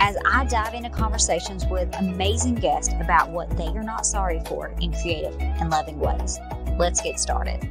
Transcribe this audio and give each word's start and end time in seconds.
as 0.00 0.16
I 0.26 0.44
dive 0.44 0.74
into 0.74 0.90
conversations 0.90 1.64
with 1.66 1.94
amazing 1.98 2.56
guests 2.56 2.92
about 3.00 3.30
what 3.30 3.56
they 3.56 3.68
are 3.68 3.82
not 3.82 4.06
sorry 4.06 4.40
for 4.46 4.68
in 4.80 4.92
creative 4.92 5.36
and 5.40 5.70
loving 5.70 5.98
ways. 5.98 6.38
Let's 6.78 7.00
get 7.00 7.18
started. 7.18 7.68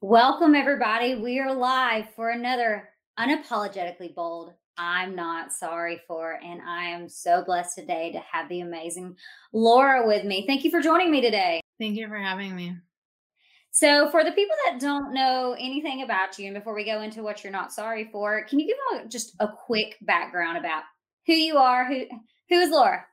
Welcome, 0.00 0.54
everybody. 0.54 1.16
We 1.16 1.40
are 1.40 1.54
live 1.54 2.10
for 2.14 2.30
another 2.30 2.90
Unapologetically 3.18 4.14
Bold 4.14 4.52
I'm 4.78 5.16
Not 5.16 5.52
Sorry 5.52 6.00
For. 6.06 6.38
And 6.44 6.60
I 6.62 6.84
am 6.84 7.08
so 7.08 7.42
blessed 7.44 7.76
today 7.76 8.12
to 8.12 8.18
have 8.30 8.48
the 8.48 8.60
amazing 8.60 9.16
Laura 9.52 10.06
with 10.06 10.24
me. 10.24 10.44
Thank 10.46 10.64
you 10.64 10.70
for 10.70 10.80
joining 10.80 11.10
me 11.10 11.20
today. 11.20 11.60
Thank 11.80 11.96
you 11.96 12.08
for 12.08 12.18
having 12.18 12.54
me. 12.54 12.76
So, 13.76 14.08
for 14.08 14.24
the 14.24 14.32
people 14.32 14.56
that 14.64 14.80
don't 14.80 15.12
know 15.12 15.54
anything 15.58 16.00
about 16.00 16.38
you, 16.38 16.46
and 16.46 16.54
before 16.54 16.74
we 16.74 16.82
go 16.82 17.02
into 17.02 17.22
what 17.22 17.44
you're 17.44 17.52
not 17.52 17.74
sorry 17.74 18.08
for, 18.10 18.42
can 18.46 18.58
you 18.58 18.66
give 18.66 18.78
them 18.88 19.04
a, 19.04 19.08
just 19.10 19.34
a 19.38 19.48
quick 19.48 19.98
background 20.00 20.56
about 20.56 20.84
who 21.26 21.34
you 21.34 21.58
are? 21.58 21.84
Who 21.84 22.06
who 22.48 22.58
is 22.58 22.70
Laura? 22.70 23.04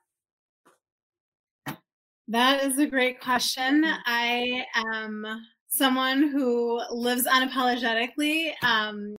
That 2.29 2.63
is 2.63 2.79
a 2.79 2.85
great 2.85 3.19
question. 3.19 3.83
Mm-hmm. 3.83 3.99
I 4.05 4.63
am 4.73 5.25
someone 5.67 6.29
who 6.29 6.81
lives 6.91 7.27
unapologetically. 7.27 8.53
Um, 8.63 9.17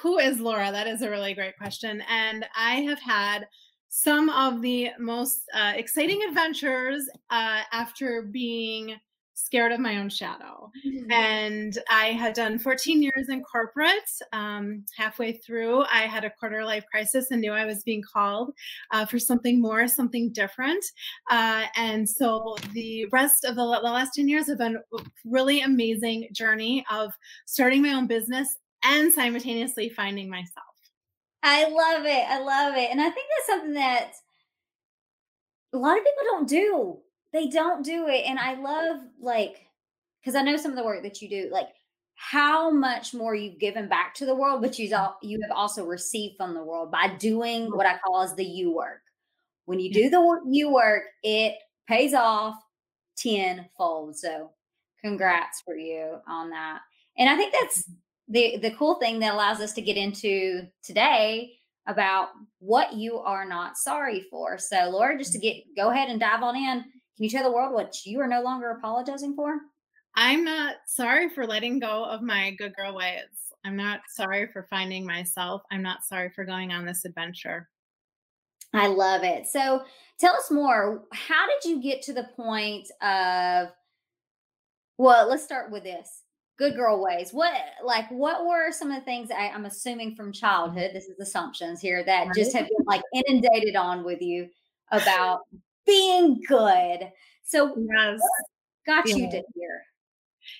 who 0.00 0.16
is 0.16 0.40
Laura? 0.40 0.72
That 0.72 0.86
is 0.86 1.02
a 1.02 1.10
really 1.10 1.34
great 1.34 1.58
question. 1.58 2.02
And 2.08 2.46
I 2.56 2.76
have 2.76 3.00
had 3.00 3.46
some 3.90 4.30
of 4.30 4.62
the 4.62 4.92
most 4.98 5.42
uh, 5.52 5.74
exciting 5.76 6.22
adventures 6.26 7.06
uh, 7.28 7.64
after 7.70 8.22
being 8.22 8.96
scared 9.36 9.70
of 9.70 9.78
my 9.78 9.98
own 9.98 10.08
shadow. 10.08 10.70
Mm-hmm. 10.84 11.12
And 11.12 11.78
I 11.90 12.06
had 12.06 12.34
done 12.34 12.58
14 12.58 13.02
years 13.02 13.28
in 13.28 13.42
corporate. 13.42 14.10
Um, 14.32 14.84
halfway 14.96 15.32
through, 15.32 15.82
I 15.84 16.02
had 16.02 16.24
a 16.24 16.30
quarter 16.30 16.64
life 16.64 16.84
crisis 16.90 17.30
and 17.30 17.42
knew 17.42 17.52
I 17.52 17.66
was 17.66 17.82
being 17.84 18.02
called 18.02 18.52
uh, 18.92 19.04
for 19.04 19.18
something 19.18 19.60
more, 19.60 19.86
something 19.86 20.32
different. 20.32 20.84
Uh, 21.30 21.66
and 21.76 22.08
so 22.08 22.56
the 22.72 23.06
rest 23.12 23.44
of 23.44 23.56
the, 23.56 23.62
the 23.62 23.90
last 23.90 24.14
10 24.14 24.26
years 24.26 24.48
have 24.48 24.58
been 24.58 24.76
a 24.76 25.02
really 25.26 25.60
amazing 25.60 26.28
journey 26.32 26.84
of 26.90 27.12
starting 27.44 27.82
my 27.82 27.92
own 27.92 28.06
business 28.06 28.56
and 28.84 29.12
simultaneously 29.12 29.90
finding 29.90 30.30
myself. 30.30 30.64
I 31.42 31.68
love 31.68 32.06
it. 32.06 32.24
I 32.26 32.40
love 32.40 32.74
it. 32.76 32.90
And 32.90 33.00
I 33.00 33.10
think 33.10 33.26
that's 33.36 33.46
something 33.46 33.74
that 33.74 34.12
a 35.74 35.78
lot 35.78 35.98
of 35.98 36.04
people 36.04 36.24
don't 36.24 36.48
do 36.48 36.98
they 37.36 37.48
don't 37.48 37.84
do 37.84 38.08
it. 38.08 38.24
And 38.26 38.38
I 38.38 38.54
love 38.54 39.02
like 39.20 39.66
because 40.20 40.34
I 40.34 40.42
know 40.42 40.56
some 40.56 40.70
of 40.72 40.76
the 40.76 40.84
work 40.84 41.02
that 41.02 41.20
you 41.20 41.28
do, 41.28 41.50
like 41.52 41.68
how 42.14 42.70
much 42.70 43.12
more 43.12 43.34
you've 43.34 43.58
given 43.58 43.88
back 43.88 44.14
to 44.14 44.26
the 44.26 44.34
world, 44.34 44.62
but 44.62 44.78
you 44.78 44.88
mm-hmm. 44.88 45.26
you 45.26 45.38
have 45.42 45.54
also 45.54 45.84
received 45.84 46.36
from 46.38 46.54
the 46.54 46.64
world 46.64 46.90
by 46.90 47.14
doing 47.18 47.66
what 47.66 47.86
I 47.86 47.98
call 47.98 48.22
as 48.22 48.34
the 48.34 48.44
you 48.44 48.72
work. 48.72 49.02
When 49.66 49.78
you 49.78 49.92
do 49.92 50.08
the 50.08 50.40
you 50.50 50.72
work, 50.72 51.02
it 51.22 51.56
pays 51.86 52.14
off 52.14 52.54
tenfold. 53.18 54.16
So 54.16 54.52
congrats 55.04 55.60
for 55.60 55.76
you 55.76 56.16
on 56.26 56.50
that. 56.50 56.80
And 57.18 57.28
I 57.28 57.36
think 57.36 57.52
that's 57.52 57.82
mm-hmm. 57.82 58.32
the 58.32 58.56
the 58.68 58.76
cool 58.76 58.94
thing 58.94 59.18
that 59.18 59.34
allows 59.34 59.60
us 59.60 59.74
to 59.74 59.82
get 59.82 59.98
into 59.98 60.62
today 60.82 61.52
about 61.86 62.30
what 62.60 62.94
you 62.94 63.18
are 63.18 63.46
not 63.46 63.76
sorry 63.76 64.24
for. 64.30 64.56
So 64.58 64.88
Laura, 64.90 65.18
just 65.18 65.32
to 65.32 65.38
mm-hmm. 65.38 65.74
get 65.74 65.76
go 65.76 65.90
ahead 65.90 66.08
and 66.08 66.18
dive 66.18 66.42
on 66.42 66.56
in 66.56 66.84
can 67.16 67.24
you 67.24 67.30
tell 67.30 67.44
the 67.44 67.54
world 67.54 67.72
what 67.72 68.04
you 68.04 68.20
are 68.20 68.28
no 68.28 68.42
longer 68.42 68.70
apologizing 68.70 69.34
for? 69.34 69.58
I'm 70.14 70.44
not 70.44 70.76
sorry 70.86 71.28
for 71.28 71.46
letting 71.46 71.78
go 71.78 72.04
of 72.04 72.22
my 72.22 72.52
good 72.52 72.74
girl 72.74 72.94
ways. 72.94 73.22
I'm 73.64 73.76
not 73.76 74.00
sorry 74.08 74.48
for 74.52 74.66
finding 74.70 75.04
myself. 75.04 75.62
I'm 75.70 75.82
not 75.82 76.04
sorry 76.04 76.30
for 76.30 76.44
going 76.44 76.72
on 76.72 76.86
this 76.86 77.04
adventure. 77.04 77.68
I 78.72 78.86
love 78.86 79.24
it. 79.24 79.46
So 79.46 79.82
tell 80.18 80.34
us 80.34 80.50
more. 80.50 81.04
How 81.12 81.46
did 81.46 81.68
you 81.68 81.82
get 81.82 82.02
to 82.02 82.12
the 82.12 82.28
point 82.36 82.88
of, 83.02 83.68
well, 84.98 85.28
let's 85.28 85.44
start 85.44 85.70
with 85.70 85.84
this 85.84 86.22
good 86.58 86.74
girl 86.74 87.02
ways. 87.02 87.30
What, 87.32 87.54
like, 87.84 88.08
what 88.10 88.46
were 88.46 88.72
some 88.72 88.90
of 88.90 88.98
the 88.98 89.04
things 89.04 89.30
I, 89.30 89.48
am 89.48 89.66
assuming 89.66 90.14
from 90.14 90.32
childhood? 90.32 90.90
This 90.94 91.06
is 91.06 91.20
assumptions 91.20 91.80
here 91.80 92.02
that 92.04 92.34
just 92.34 92.54
have 92.54 92.66
been 92.66 92.86
like 92.86 93.02
inundated 93.12 93.76
on 93.76 94.04
with 94.04 94.20
you 94.22 94.48
about 94.92 95.40
being 95.86 96.40
good. 96.48 97.10
So 97.44 97.76
yes. 97.76 98.20
got 98.86 99.08
yeah. 99.08 99.16
you 99.16 99.30
to 99.30 99.42
here. 99.54 99.82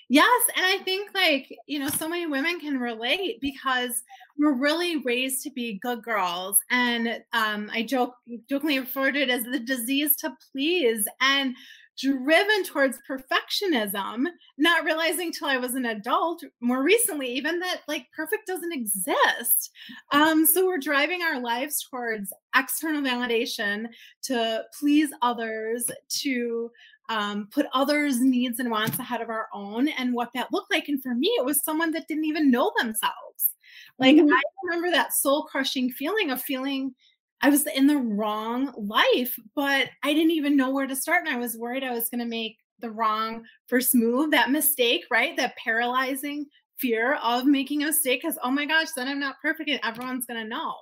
Yes. 0.09 0.43
And 0.57 0.65
I 0.67 0.79
think, 0.85 1.11
like, 1.15 1.57
you 1.67 1.79
know, 1.79 1.89
so 1.89 2.09
many 2.09 2.27
women 2.27 2.59
can 2.59 2.79
relate 2.79 3.39
because 3.41 4.03
we're 4.39 4.55
really 4.55 4.97
raised 4.99 5.43
to 5.43 5.51
be 5.51 5.79
good 5.81 6.03
girls. 6.03 6.59
And 6.71 7.23
um, 7.33 7.71
I 7.73 7.83
joke, 7.83 8.15
jokingly 8.49 8.81
refer 8.81 9.13
to 9.13 9.21
it 9.21 9.31
as 9.31 9.45
the 9.45 9.61
disease 9.61 10.17
to 10.17 10.35
please. 10.53 11.07
And 11.21 11.55
driven 11.99 12.65
towards 12.65 12.99
perfectionism, 13.09 14.27
not 14.59 14.85
realizing 14.85 15.33
till 15.33 15.49
I 15.49 15.57
was 15.57 15.75
an 15.75 15.87
adult, 15.87 16.43
more 16.61 16.83
recently, 16.83 17.29
even 17.29 17.59
that 17.61 17.83
like 17.89 18.07
perfect 18.15 18.47
doesn't 18.47 18.73
exist. 18.73 19.71
Um, 20.13 20.47
so 20.47 20.67
we're 20.67 20.79
driving 20.79 21.23
our 21.23 21.41
lives 21.41 21.87
towards 21.89 22.33
external 22.55 23.03
validation 23.03 23.87
to 24.25 24.63
please 24.79 25.11
others, 25.23 25.87
to 26.21 26.71
um, 27.09 27.49
put 27.53 27.67
others' 27.73 28.21
needs 28.21 28.59
and 28.59 28.71
wants 28.71 28.99
ahead 28.99 29.21
of 29.21 29.31
our 29.31 29.49
own, 29.55 29.89
and 29.89 30.13
what 30.13 30.31
that 30.35 30.53
looked 30.53 30.73
like. 30.73 30.89
And 30.89 31.03
for 31.03 31.15
me, 31.15 31.29
it 31.39 31.45
was 31.45 31.65
someone 31.65 31.93
that 31.93 32.09
didn't 32.09 32.25
even 32.25 32.51
know 32.51 32.73
themselves. 32.79 33.55
Like 33.99 34.17
mm-hmm. 34.17 34.33
I 34.33 34.43
remember 34.65 34.91
that 34.91 35.15
soul 35.15 35.45
crushing 35.45 35.91
feeling 35.91 36.31
of 36.31 36.43
feeling 36.43 36.95
I 37.43 37.51
was 37.51 37.67
in 37.67 37.87
the 37.87 37.99
wrong 37.99 38.73
life, 38.77 39.39
but 39.55 39.89
I 40.03 40.15
didn't 40.15 40.33
even 40.33 40.57
know 40.57 40.71
where 40.71 40.87
to 40.87 40.97
start. 40.97 41.27
And 41.27 41.35
I 41.35 41.39
was 41.39 41.57
worried 41.57 41.85
I 41.85 41.93
was 41.93 42.09
going 42.09 42.21
to 42.21 42.27
make 42.27 42.57
the 42.81 42.91
wrong 42.91 43.45
first 43.67 43.95
move, 43.95 44.31
that 44.31 44.51
mistake, 44.51 45.05
right? 45.11 45.37
That 45.37 45.57
paralyzing 45.63 46.47
fear 46.79 47.15
of 47.23 47.47
making 47.47 47.83
a 47.83 47.87
mistake 47.87 48.23
because, 48.23 48.39
oh 48.43 48.51
my 48.51 48.67
gosh, 48.67 48.89
then 48.97 49.09
I'm 49.09 49.21
not 49.21 49.37
perfect 49.41 49.71
and 49.71 49.81
everyone's 49.83 50.27
going 50.27 50.43
to 50.43 50.49
know. 50.49 50.75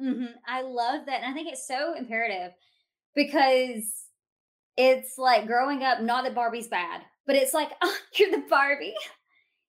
Mm-hmm. 0.00 0.32
I 0.46 0.62
love 0.62 1.06
that. 1.06 1.22
And 1.22 1.30
I 1.30 1.34
think 1.34 1.48
it's 1.48 1.66
so 1.66 1.94
imperative 1.94 2.52
because 3.14 3.84
it's 4.76 5.18
like 5.18 5.46
growing 5.46 5.82
up, 5.82 6.00
not 6.00 6.24
that 6.24 6.34
Barbie's 6.34 6.68
bad, 6.68 7.02
but 7.26 7.36
it's 7.36 7.54
like, 7.54 7.70
oh, 7.82 7.96
you're 8.18 8.30
the 8.30 8.44
Barbie 8.48 8.94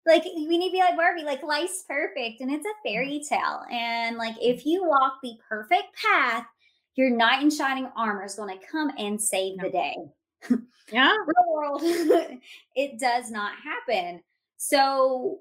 like 0.06 0.24
we 0.26 0.58
need 0.58 0.70
to 0.70 0.74
be 0.74 0.80
like 0.80 0.98
Barbie, 0.98 1.24
like 1.24 1.44
life's 1.44 1.84
perfect 1.88 2.42
and 2.42 2.52
it's 2.52 2.66
a 2.66 2.70
mm. 2.70 2.92
fairy 2.92 3.24
tale. 3.28 3.62
And 3.72 4.18
like 4.18 4.36
if 4.42 4.66
you 4.66 4.86
walk 4.86 5.20
the 5.24 5.36
perfect 5.48 5.96
path, 5.96 6.46
your 6.96 7.10
knight 7.10 7.42
in 7.42 7.50
shining 7.50 7.90
armor 7.96 8.26
is 8.26 8.36
going 8.36 8.58
to 8.58 8.66
come 8.68 8.92
and 8.98 9.22
save 9.22 9.60
the 9.60 9.70
day. 9.70 9.96
Yeah. 10.92 11.12
Real 11.26 11.54
world, 11.54 11.82
it 12.76 13.00
does 13.00 13.32
not 13.32 13.54
happen. 13.64 14.22
So 14.58 15.40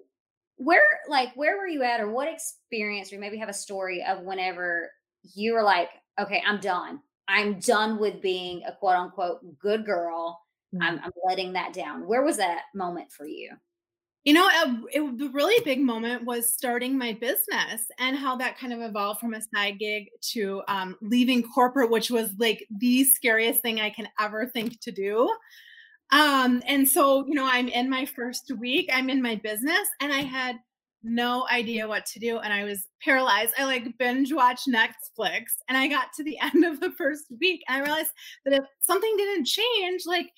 where 0.56 0.82
like 1.08 1.34
where 1.34 1.58
were 1.58 1.66
you 1.66 1.82
at 1.82 2.00
or 2.00 2.10
what 2.10 2.28
experience 2.28 3.12
or 3.12 3.18
maybe 3.18 3.38
have 3.38 3.48
a 3.48 3.54
story 3.54 4.04
of 4.04 4.20
whenever 4.22 4.90
you 5.34 5.54
were 5.54 5.62
like, 5.62 5.88
okay, 6.20 6.42
I'm 6.46 6.60
done. 6.60 7.00
I'm 7.28 7.58
done 7.60 7.98
with 7.98 8.22
being 8.22 8.62
a 8.66 8.72
quote 8.72 8.96
unquote 8.96 9.58
good 9.58 9.84
girl. 9.84 10.40
Mm-hmm. 10.74 10.82
I'm, 10.82 11.00
I'm 11.04 11.12
letting 11.26 11.52
that 11.54 11.72
down. 11.72 12.06
Where 12.06 12.22
was 12.22 12.36
that 12.38 12.62
moment 12.74 13.10
for 13.12 13.26
you? 13.26 13.50
You 14.24 14.34
know, 14.34 14.48
it, 14.48 15.00
it, 15.00 15.18
the 15.18 15.30
really 15.30 15.62
big 15.64 15.80
moment 15.80 16.24
was 16.24 16.54
starting 16.54 16.96
my 16.96 17.12
business 17.12 17.82
and 17.98 18.16
how 18.16 18.36
that 18.36 18.56
kind 18.56 18.72
of 18.72 18.80
evolved 18.80 19.18
from 19.18 19.34
a 19.34 19.42
side 19.54 19.80
gig 19.80 20.08
to 20.32 20.62
um, 20.68 20.96
leaving 21.02 21.42
corporate, 21.42 21.90
which 21.90 22.10
was 22.10 22.30
like 22.38 22.64
the 22.78 23.02
scariest 23.04 23.62
thing 23.62 23.80
I 23.80 23.90
can 23.90 24.08
ever 24.20 24.46
think 24.46 24.80
to 24.80 24.92
do. 24.92 25.28
Um, 26.12 26.62
and 26.66 26.86
so, 26.86 27.26
you 27.26 27.34
know, 27.34 27.48
I'm 27.50 27.68
in 27.68 27.88
my 27.88 28.04
first 28.04 28.52
week, 28.58 28.90
I'm 28.92 29.08
in 29.08 29.22
my 29.22 29.34
business, 29.36 29.88
and 30.00 30.12
I 30.12 30.20
had 30.20 30.56
no 31.02 31.46
idea 31.50 31.88
what 31.88 32.06
to 32.06 32.20
do. 32.20 32.38
And 32.38 32.52
I 32.52 32.64
was 32.64 32.86
paralyzed. 33.02 33.52
I 33.58 33.64
like 33.64 33.98
binge 33.98 34.32
watched 34.32 34.68
Netflix, 34.68 35.44
and 35.68 35.76
I 35.76 35.88
got 35.88 36.12
to 36.16 36.24
the 36.24 36.38
end 36.54 36.64
of 36.64 36.80
the 36.80 36.92
first 36.92 37.24
week, 37.40 37.62
and 37.66 37.78
I 37.78 37.84
realized 37.84 38.10
that 38.44 38.54
if 38.54 38.64
something 38.80 39.14
didn't 39.16 39.46
change, 39.46 40.02
like 40.06 40.30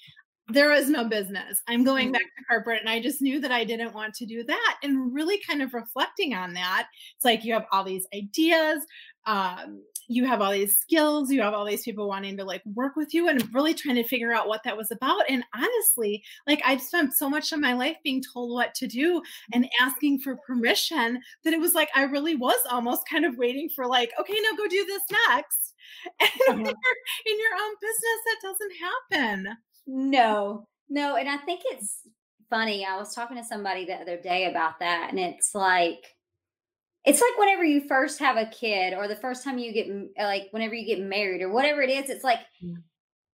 there 0.49 0.71
was 0.71 0.91
no 0.91 1.09
business. 1.09 1.63
I'm 1.69 1.85
going 1.85 2.13
back 2.13 2.23
to 2.23 2.45
corporate 2.49 2.81
and 2.81 2.89
I 2.89 3.01
just 3.01 3.23
knew 3.23 3.41
that 3.41 3.51
I 3.51 3.65
didn't 3.65 3.95
want 3.95 4.13
to 4.15 4.27
do 4.27 4.45
that. 4.45 4.77
And 4.83 5.15
really 5.15 5.41
kind 5.47 5.63
of 5.63 5.73
reflecting 5.73 6.35
on 6.35 6.53
that, 6.55 6.89
it's 7.17 7.25
like 7.25 7.45
you 7.45 7.55
have 7.55 7.65
all 7.73 7.83
these 7.83 8.07
ideas, 8.15 8.85
um, 9.27 9.83
you 10.07 10.27
have 10.27 10.43
all 10.43 10.53
these 10.53 10.77
skills, 10.77 11.31
you 11.31 11.41
have 11.41 11.55
all 11.55 11.65
these 11.65 11.83
people 11.83 12.07
wanting 12.07 12.37
to 12.37 12.45
like 12.45 12.61
work 12.67 12.95
with 12.95 13.15
you 13.15 13.29
and 13.29 13.55
really 13.55 13.73
trying 13.73 13.95
to 13.95 14.07
figure 14.07 14.35
out 14.35 14.47
what 14.47 14.63
that 14.65 14.77
was 14.77 14.91
about. 14.91 15.23
And 15.31 15.45
honestly, 15.55 16.23
like 16.47 16.61
I've 16.63 16.83
spent 16.83 17.15
so 17.15 17.31
much 17.31 17.51
of 17.53 17.61
my 17.61 17.73
life 17.73 17.97
being 18.05 18.23
told 18.35 18.53
what 18.53 18.75
to 18.75 18.87
do 18.87 19.23
and 19.55 19.67
asking 19.81 20.21
for 20.21 20.37
permission 20.47 21.21
that 21.45 21.55
it 21.55 21.61
was 21.61 21.73
like 21.73 21.89
I 21.95 22.03
really 22.03 22.37
was 22.37 22.61
almost 22.71 23.09
kind 23.09 23.25
of 23.25 23.39
waiting 23.39 23.71
for 23.75 23.87
like, 23.87 24.11
okay, 24.21 24.35
now 24.43 24.57
go 24.59 24.67
do 24.69 24.85
this 24.85 25.03
next. 25.29 25.71
And 26.49 26.67
uh-huh. 26.67 26.73
in 27.27 27.39
your 27.39 27.55
own 27.63 27.75
business, 27.81 28.21
that 28.27 28.39
doesn't 28.43 28.73
happen. 28.81 29.57
No, 29.87 30.67
no. 30.89 31.17
And 31.17 31.29
I 31.29 31.39
think 31.39 31.61
it's 31.65 32.01
funny. 32.51 32.85
I 32.85 32.97
was 32.97 33.15
talking 33.15 33.37
to 33.37 33.45
somebody 33.45 33.85
the 33.85 33.95
other 33.95 34.17
day 34.17 34.51
about 34.51 34.79
that, 34.81 35.09
and 35.11 35.19
it's 35.19 35.55
like, 35.55 36.05
it's 37.05 37.21
like 37.21 37.39
whenever 37.39 37.65
you 37.65 37.87
first 37.87 38.19
have 38.19 38.37
a 38.37 38.47
kid 38.47 38.95
or 38.95 39.07
the 39.07 39.17
first 39.17 39.45
time 39.45 39.59
you 39.59 39.73
get 39.73 39.89
like 40.19 40.49
whenever 40.51 40.75
you 40.75 40.87
get 40.87 41.05
married 41.05 41.43
or 41.43 41.53
whatever 41.53 41.83
it 41.83 41.91
is 41.91 42.11
it's 42.11 42.25
like 42.25 42.41
mm. 42.63 42.77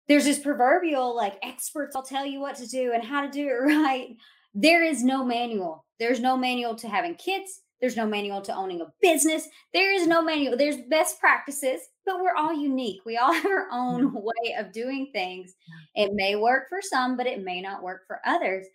there's 0.08 0.26
this 0.26 0.40
proverbial 0.40 1.16
like 1.16 1.38
experts 1.42 1.96
will 1.96 2.04
tell 2.04 2.26
you 2.26 2.40
what 2.40 2.56
to 2.56 2.68
do 2.68 2.92
and 2.94 3.04
how 3.04 3.22
to 3.22 3.30
do 3.30 3.48
it 3.48 3.52
right 3.74 4.16
there 4.54 4.84
is 4.84 5.04
no 5.04 5.24
manual 5.24 5.86
there's 6.00 6.20
no 6.20 6.38
manual 6.38 6.76
to 6.76 6.88
having 6.88 7.16
kids 7.16 7.62
there's 7.86 7.96
no 7.96 8.08
manual 8.08 8.42
to 8.42 8.56
owning 8.56 8.82
a 8.82 8.92
business. 9.00 9.48
There 9.72 9.94
is 9.94 10.08
no 10.08 10.24
manual. 10.24 10.58
There's 10.58 10.78
best 10.90 11.20
practices 11.20 11.82
but 12.04 12.20
we're 12.20 12.36
all 12.36 12.54
unique. 12.54 13.02
We 13.06 13.18
all 13.18 13.32
have 13.42 13.46
our 13.46 13.68
own 13.72 14.12
way 14.14 14.56
of 14.58 14.72
doing 14.72 15.10
things. 15.12 15.54
It 15.94 16.12
may 16.14 16.36
work 16.36 16.70
for 16.70 16.82
some 16.82 17.16
but 17.16 17.28
it 17.28 17.44
may 17.44 17.62
not 17.62 17.84
work 17.84 18.08
for 18.08 18.22
others. 18.26 18.66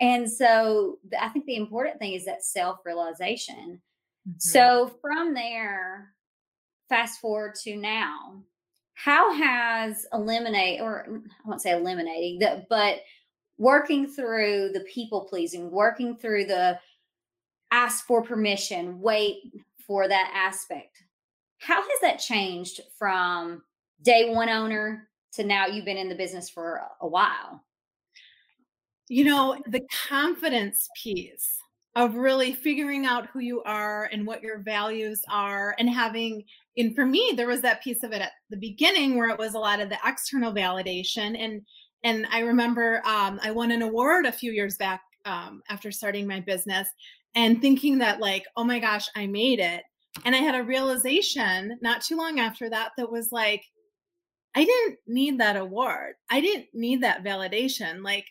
And 0.00 0.30
so 0.30 0.98
i 1.20 1.28
think 1.28 1.46
the 1.46 1.56
important 1.56 1.98
thing 1.98 2.14
is 2.14 2.24
that 2.26 2.44
self-realization. 2.44 3.80
Mm-hmm. 4.28 4.38
So 4.38 4.96
from 5.00 5.34
there, 5.34 6.12
fast 6.88 7.20
forward 7.20 7.54
to 7.64 7.76
now, 7.76 8.42
how 8.94 9.32
has 9.34 10.06
eliminate 10.12 10.80
or 10.80 11.06
I 11.08 11.48
won't 11.48 11.62
say 11.62 11.72
eliminating 11.72 12.38
that, 12.40 12.68
but 12.68 13.00
working 13.58 14.06
through 14.06 14.70
the 14.72 14.80
people 14.80 15.26
pleasing, 15.28 15.70
working 15.70 16.16
through 16.16 16.46
the 16.46 16.78
ask 17.70 18.06
for 18.06 18.22
permission, 18.22 19.00
wait 19.00 19.38
for 19.86 20.08
that 20.08 20.32
aspect. 20.34 21.02
How 21.58 21.80
has 21.80 22.00
that 22.02 22.18
changed 22.18 22.80
from 22.98 23.62
day 24.02 24.32
one 24.32 24.48
owner 24.48 25.08
to 25.34 25.44
now 25.44 25.66
you've 25.66 25.84
been 25.84 25.96
in 25.96 26.08
the 26.08 26.14
business 26.14 26.48
for 26.48 26.82
a 27.00 27.06
while? 27.06 27.62
You 29.08 29.24
know, 29.24 29.60
the 29.66 29.82
confidence 30.08 30.88
piece 31.02 31.48
of 31.96 32.14
really 32.14 32.52
figuring 32.52 33.04
out 33.04 33.26
who 33.26 33.40
you 33.40 33.62
are 33.64 34.08
and 34.12 34.26
what 34.26 34.42
your 34.42 34.58
values 34.60 35.22
are 35.28 35.74
and 35.78 35.90
having 35.90 36.44
and 36.76 36.94
for 36.94 37.04
me 37.04 37.32
there 37.36 37.48
was 37.48 37.60
that 37.60 37.82
piece 37.82 38.04
of 38.04 38.12
it 38.12 38.22
at 38.22 38.32
the 38.48 38.56
beginning 38.56 39.16
where 39.16 39.28
it 39.28 39.38
was 39.38 39.54
a 39.54 39.58
lot 39.58 39.80
of 39.80 39.88
the 39.88 39.98
external 40.06 40.52
validation 40.52 41.36
and 41.36 41.62
and 42.04 42.26
i 42.30 42.38
remember 42.38 43.02
um, 43.04 43.40
i 43.42 43.50
won 43.50 43.72
an 43.72 43.82
award 43.82 44.24
a 44.24 44.32
few 44.32 44.52
years 44.52 44.76
back 44.76 45.02
um, 45.24 45.62
after 45.68 45.90
starting 45.90 46.26
my 46.26 46.38
business 46.38 46.88
and 47.34 47.60
thinking 47.60 47.98
that 47.98 48.20
like 48.20 48.44
oh 48.56 48.64
my 48.64 48.78
gosh 48.78 49.08
i 49.16 49.26
made 49.26 49.60
it 49.60 49.82
and 50.24 50.34
i 50.34 50.38
had 50.38 50.54
a 50.54 50.64
realization 50.64 51.78
not 51.82 52.02
too 52.02 52.16
long 52.16 52.40
after 52.40 52.68
that 52.68 52.90
that 52.96 53.10
was 53.10 53.30
like 53.32 53.64
i 54.54 54.64
didn't 54.64 54.98
need 55.06 55.38
that 55.38 55.56
award 55.56 56.14
i 56.30 56.40
didn't 56.40 56.66
need 56.74 57.02
that 57.02 57.24
validation 57.24 58.02
like 58.02 58.26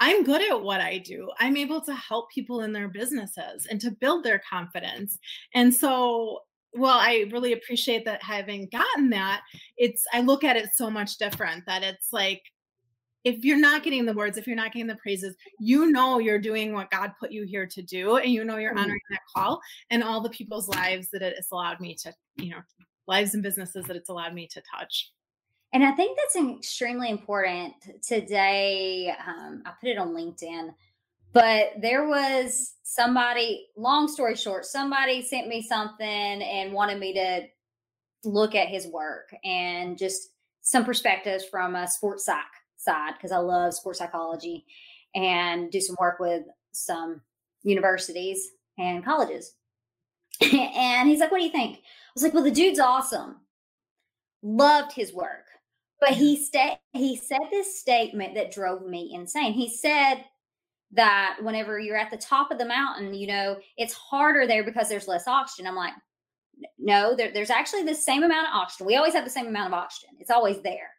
I'm 0.00 0.24
good 0.24 0.40
at 0.40 0.62
what 0.62 0.80
I 0.80 0.96
do. 0.96 1.30
I'm 1.38 1.58
able 1.58 1.82
to 1.82 1.94
help 1.94 2.30
people 2.30 2.62
in 2.62 2.72
their 2.72 2.88
businesses 2.88 3.66
and 3.70 3.78
to 3.82 3.90
build 3.90 4.24
their 4.24 4.40
confidence. 4.50 5.18
And 5.54 5.74
so, 5.74 6.40
well, 6.72 6.96
I 6.98 7.26
really 7.30 7.52
appreciate 7.52 8.06
that 8.06 8.22
having 8.22 8.70
gotten 8.72 9.10
that. 9.10 9.42
It's, 9.76 10.02
I 10.14 10.22
look 10.22 10.42
at 10.42 10.56
it 10.56 10.70
so 10.74 10.90
much 10.90 11.18
different 11.18 11.66
that 11.66 11.82
it's 11.82 12.14
like, 12.14 12.42
if 13.24 13.44
you're 13.44 13.58
not 13.58 13.82
getting 13.82 14.06
the 14.06 14.14
words, 14.14 14.38
if 14.38 14.46
you're 14.46 14.56
not 14.56 14.72
getting 14.72 14.86
the 14.86 14.96
praises, 14.96 15.36
you 15.58 15.90
know 15.90 16.18
you're 16.18 16.38
doing 16.38 16.72
what 16.72 16.90
God 16.90 17.12
put 17.18 17.30
you 17.30 17.44
here 17.44 17.66
to 17.66 17.82
do, 17.82 18.16
and 18.16 18.32
you 18.32 18.44
know 18.44 18.56
you're 18.56 18.70
mm-hmm. 18.70 18.80
honoring 18.80 19.00
that 19.10 19.20
call 19.34 19.60
and 19.90 20.02
all 20.02 20.20
the 20.20 20.30
people's 20.30 20.68
lives 20.68 21.08
that 21.12 21.22
it's 21.22 21.50
allowed 21.50 21.80
me 21.80 21.94
to, 21.96 22.12
you 22.36 22.50
know, 22.50 22.60
lives 23.06 23.34
and 23.34 23.42
businesses 23.42 23.84
that 23.86 23.96
it's 23.96 24.08
allowed 24.08 24.34
me 24.34 24.46
to 24.48 24.62
touch. 24.74 25.12
And 25.72 25.84
I 25.84 25.92
think 25.92 26.18
that's 26.18 26.36
extremely 26.36 27.10
important 27.10 27.74
today. 28.02 29.14
Um, 29.26 29.62
I 29.66 29.72
put 29.80 29.90
it 29.90 29.98
on 29.98 30.14
LinkedIn, 30.14 30.74
but 31.32 31.74
there 31.80 32.08
was 32.08 32.74
somebody, 32.82 33.68
long 33.76 34.08
story 34.08 34.34
short, 34.34 34.64
somebody 34.64 35.22
sent 35.22 35.46
me 35.46 35.62
something 35.62 36.06
and 36.06 36.72
wanted 36.72 36.98
me 36.98 37.14
to 37.14 37.42
look 38.24 38.54
at 38.54 38.68
his 38.68 38.88
work 38.88 39.34
and 39.44 39.96
just 39.96 40.30
some 40.62 40.84
perspectives 40.84 41.44
from 41.44 41.76
a 41.76 41.86
sports 41.86 42.24
psych 42.24 42.44
side 42.80 43.14
because 43.14 43.32
I 43.32 43.38
love 43.38 43.74
sports 43.74 43.98
psychology 43.98 44.64
and 45.14 45.70
do 45.70 45.80
some 45.80 45.96
work 46.00 46.18
with 46.20 46.44
some 46.72 47.20
universities 47.62 48.50
and 48.78 49.04
colleges. 49.04 49.54
and 50.40 51.08
he's 51.08 51.20
like, 51.20 51.30
What 51.30 51.38
do 51.38 51.44
you 51.44 51.52
think? 51.52 51.76
I 51.78 51.80
was 52.14 52.22
like, 52.22 52.34
Well, 52.34 52.44
the 52.44 52.50
dude's 52.50 52.80
awesome. 52.80 53.36
Loved 54.42 54.92
his 54.92 55.12
work 55.12 55.46
but 56.00 56.10
he 56.10 56.34
mm-hmm. 56.34 56.42
sta- 56.42 56.80
he 56.92 57.16
said 57.16 57.40
this 57.50 57.78
statement 57.78 58.34
that 58.34 58.50
drove 58.50 58.86
me 58.86 59.12
insane. 59.14 59.52
He 59.52 59.68
said 59.68 60.24
that 60.92 61.36
whenever 61.42 61.78
you're 61.78 61.96
at 61.96 62.10
the 62.10 62.16
top 62.16 62.50
of 62.50 62.58
the 62.58 62.64
mountain, 62.64 63.14
you 63.14 63.26
know, 63.26 63.58
it's 63.76 63.92
harder 63.92 64.46
there 64.46 64.64
because 64.64 64.88
there's 64.88 65.06
less 65.06 65.28
oxygen. 65.28 65.68
I'm 65.68 65.76
like, 65.76 65.92
no, 66.78 67.14
there, 67.14 67.30
there's 67.32 67.50
actually 67.50 67.84
the 67.84 67.94
same 67.94 68.24
amount 68.24 68.48
of 68.48 68.54
oxygen. 68.54 68.86
We 68.86 68.96
always 68.96 69.14
have 69.14 69.24
the 69.24 69.30
same 69.30 69.46
amount 69.46 69.68
of 69.68 69.74
oxygen. 69.74 70.16
It's 70.18 70.30
always 70.30 70.60
there. 70.62 70.90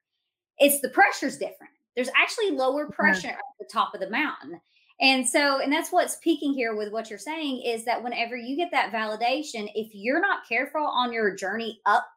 It's 0.62 0.80
the 0.80 0.90
pressure's 0.90 1.38
different. 1.38 1.74
There's 1.96 2.10
actually 2.16 2.52
lower 2.52 2.88
pressure 2.90 3.28
at 3.28 3.40
the 3.60 3.66
top 3.70 3.94
of 3.94 4.00
the 4.00 4.10
mountain. 4.10 4.62
And 5.02 5.28
so, 5.28 5.60
and 5.60 5.74
that's 5.74 5.92
what's 5.92 6.18
peaking 6.18 6.54
here 6.54 6.76
with 6.76 6.94
what 6.94 7.10
you're 7.10 7.20
saying 7.20 7.64
is 7.66 7.84
that 7.86 8.02
whenever 8.02 8.38
you 8.38 8.56
get 8.56 8.72
that 8.72 8.94
validation, 8.94 9.70
if 9.76 9.90
you're 9.94 10.22
not 10.22 10.48
careful 10.48 10.86
on 10.86 11.12
your 11.12 11.36
journey 11.36 11.82
up 11.86 12.08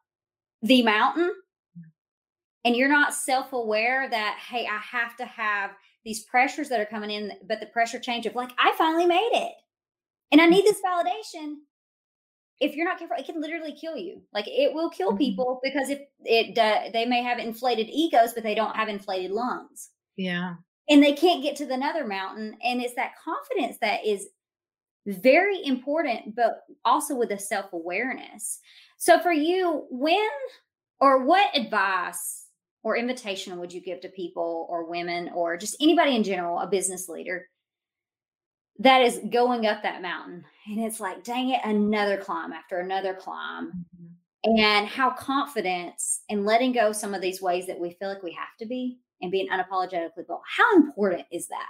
the 0.61 0.83
mountain, 0.83 1.33
and 2.65 2.75
you're 2.75 2.89
not 2.89 3.13
self-aware 3.13 4.09
that 4.09 4.37
hey 4.49 4.67
i 4.69 4.77
have 4.79 5.15
to 5.15 5.23
have 5.25 5.71
these 6.03 6.23
pressures 6.23 6.67
that 6.67 6.79
are 6.79 6.85
coming 6.85 7.11
in 7.11 7.31
but 7.47 7.59
the 7.59 7.67
pressure 7.67 7.99
change 7.99 8.25
of 8.25 8.35
like 8.35 8.49
i 8.57 8.73
finally 8.77 9.05
made 9.05 9.29
it 9.33 9.53
and 10.31 10.41
i 10.41 10.45
need 10.45 10.65
mm-hmm. 10.65 10.73
this 10.73 10.81
validation 10.85 11.55
if 12.59 12.75
you're 12.75 12.85
not 12.85 12.97
careful 12.97 13.17
it 13.17 13.25
can 13.25 13.41
literally 13.41 13.73
kill 13.73 13.97
you. 13.97 14.21
Like 14.33 14.47
it 14.47 14.73
will 14.73 14.89
kill 14.89 15.09
mm-hmm. 15.09 15.17
people 15.17 15.59
because 15.63 15.89
if 15.89 15.99
it 16.23 16.57
uh, 16.57 16.89
they 16.91 17.05
may 17.05 17.21
have 17.23 17.39
inflated 17.39 17.87
egos 17.89 18.33
but 18.33 18.43
they 18.43 18.55
don't 18.55 18.75
have 18.75 18.89
inflated 18.89 19.31
lungs. 19.31 19.89
Yeah. 20.15 20.55
And 20.87 21.03
they 21.03 21.13
can't 21.13 21.41
get 21.41 21.55
to 21.57 21.65
the 21.65 21.73
another 21.73 22.05
mountain 22.05 22.55
and 22.63 22.81
it's 22.81 22.95
that 22.95 23.13
confidence 23.23 23.77
that 23.81 24.05
is 24.05 24.27
very 25.07 25.63
important 25.65 26.35
but 26.35 26.61
also 26.83 27.15
with 27.15 27.31
a 27.31 27.39
self-awareness. 27.39 28.59
So 28.97 29.19
for 29.19 29.31
you 29.31 29.85
when 29.89 30.29
or 30.99 31.25
what 31.25 31.55
advice 31.55 32.45
or 32.83 32.95
invitation 32.95 33.57
would 33.59 33.73
you 33.73 33.81
give 33.81 33.99
to 34.01 34.09
people 34.09 34.67
or 34.69 34.89
women 34.89 35.29
or 35.33 35.57
just 35.57 35.75
anybody 35.81 36.15
in 36.15 36.23
general, 36.23 36.59
a 36.59 36.67
business 36.67 37.09
leader 37.09 37.47
that 38.79 39.01
is 39.01 39.19
going 39.31 39.65
up 39.65 39.83
that 39.83 40.01
mountain? 40.01 40.43
And 40.67 40.79
it's 40.79 40.99
like, 40.99 41.23
dang 41.23 41.49
it, 41.49 41.61
another 41.63 42.17
climb 42.17 42.53
after 42.53 42.79
another 42.79 43.13
climb. 43.13 43.67
Mm-hmm. 43.67 44.59
And 44.59 44.87
how 44.87 45.09
confidence 45.09 46.21
and 46.29 46.45
letting 46.45 46.71
go 46.71 46.91
some 46.91 47.15
of 47.15 47.21
these 47.21 47.41
ways 47.41 47.65
that 47.65 47.79
we 47.79 47.91
feel 47.93 48.09
like 48.09 48.21
we 48.21 48.33
have 48.33 48.55
to 48.59 48.67
be 48.67 48.99
and 49.21 49.31
being 49.31 49.47
unapologetically 49.49 50.27
bold. 50.27 50.41
How 50.45 50.75
important 50.75 51.25
is 51.31 51.47
that? 51.47 51.67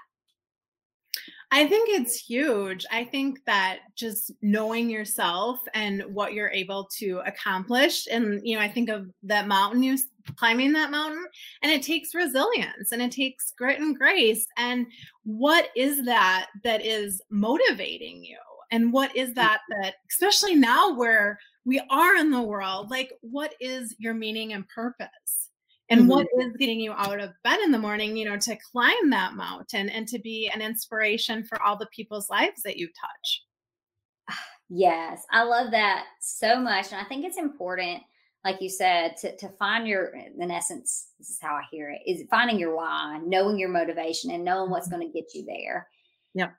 I 1.52 1.68
think 1.68 1.90
it's 1.90 2.18
huge. 2.18 2.86
I 2.92 3.04
think 3.04 3.40
that 3.46 3.80
just 3.96 4.32
knowing 4.42 4.90
yourself 4.90 5.60
and 5.74 6.04
what 6.14 6.34
you're 6.34 6.50
able 6.50 6.90
to 6.98 7.22
accomplish, 7.26 8.08
and 8.08 8.42
you 8.44 8.56
know, 8.56 8.64
I 8.64 8.68
think 8.68 8.90
of 8.90 9.10
that 9.24 9.48
mountain 9.48 9.84
you 9.84 9.98
climbing 10.38 10.74
that 10.74 10.92
mountain, 10.92 11.24
and 11.62 11.72
it 11.72 11.84
takes 11.84 12.16
resilience 12.16 12.92
and 12.92 13.02
it 13.02 13.12
takes 13.12 13.52
grit 13.58 13.80
and 13.80 13.98
grace. 13.98 14.46
And 14.58 14.88
what 15.24 15.70
is 15.76 16.04
that 16.06 16.48
that 16.64 16.84
is 16.84 17.22
motivating 17.30 18.24
you? 18.24 18.40
And 18.72 18.92
what 18.92 19.16
is 19.16 19.30
mm. 19.30 19.36
that 19.36 19.62
that, 19.70 19.96
especially 20.12 20.56
now 20.56 20.96
where 20.96 21.40
we 21.64 21.82
are 21.90 22.16
in 22.16 22.32
the 22.32 22.42
world, 22.42 22.90
like 22.90 23.14
what 23.22 23.54
is 23.60 23.96
your 24.00 24.14
meaning 24.14 24.54
and 24.54 24.68
purpose? 24.68 25.52
And 25.90 26.02
mm-hmm. 26.02 26.10
what 26.10 26.28
is 26.40 26.54
getting 26.58 26.80
you 26.80 26.92
out 26.94 27.20
of 27.20 27.32
bed 27.44 27.60
in 27.60 27.72
the 27.72 27.78
morning 27.78 28.16
you 28.16 28.26
know 28.26 28.38
to 28.38 28.58
climb 28.72 29.10
that 29.10 29.34
mountain 29.34 29.90
and 29.90 30.08
to 30.08 30.20
be 30.20 30.50
an 30.54 30.62
inspiration 30.62 31.44
for 31.44 31.62
all 31.62 31.78
the 31.78 31.88
people's 31.96 32.30
lives 32.30 32.62
that 32.64 32.78
you 32.78 32.88
touch 32.88 34.38
yes 34.70 35.24
i 35.32 35.44
love 35.44 35.72
that 35.72 36.06
so 36.20 36.60
much 36.60 36.92
and 36.92 37.02
i 37.02 37.04
think 37.06 37.26
it's 37.26 37.38
important 37.38 38.02
like 38.46 38.62
you 38.62 38.70
said, 38.70 39.18
to, 39.18 39.36
to 39.38 39.50
find 39.58 39.88
your, 39.88 40.14
in 40.40 40.52
essence, 40.52 41.08
this 41.18 41.32
is 41.32 41.40
how 41.42 41.56
I 41.56 41.64
hear 41.72 41.90
it, 41.90 42.02
is 42.06 42.24
finding 42.30 42.60
your 42.60 42.76
why, 42.76 43.20
knowing 43.26 43.58
your 43.58 43.70
motivation, 43.70 44.30
and 44.30 44.46
knowing 44.46 44.70
what's 44.70 44.88
Mm-hmm. 44.88 45.00
going 45.00 45.12
to 45.12 45.20
get 45.20 45.34
you 45.34 45.46
there. 45.46 45.88
Yep. 46.36 46.54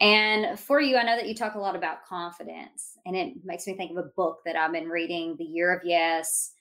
And 0.00 0.58
for 0.58 0.80
you, 0.80 0.96
I 0.96 1.04
know 1.04 1.14
that 1.14 1.28
you 1.28 1.36
talk 1.36 1.54
a 1.54 1.60
lot 1.60 1.76
about 1.76 2.04
confidence, 2.04 2.98
and 3.06 3.14
it 3.14 3.34
makes 3.44 3.66
me 3.66 3.76
think 3.76 3.92
of 3.92 3.98
a 3.98 4.10
book 4.16 4.38
that 4.44 4.56
I've 4.56 4.72
been 4.72 4.88
reading, 4.88 5.36
The 5.38 5.44
Year 5.44 5.72
of 5.72 5.82
Yes 5.84 6.52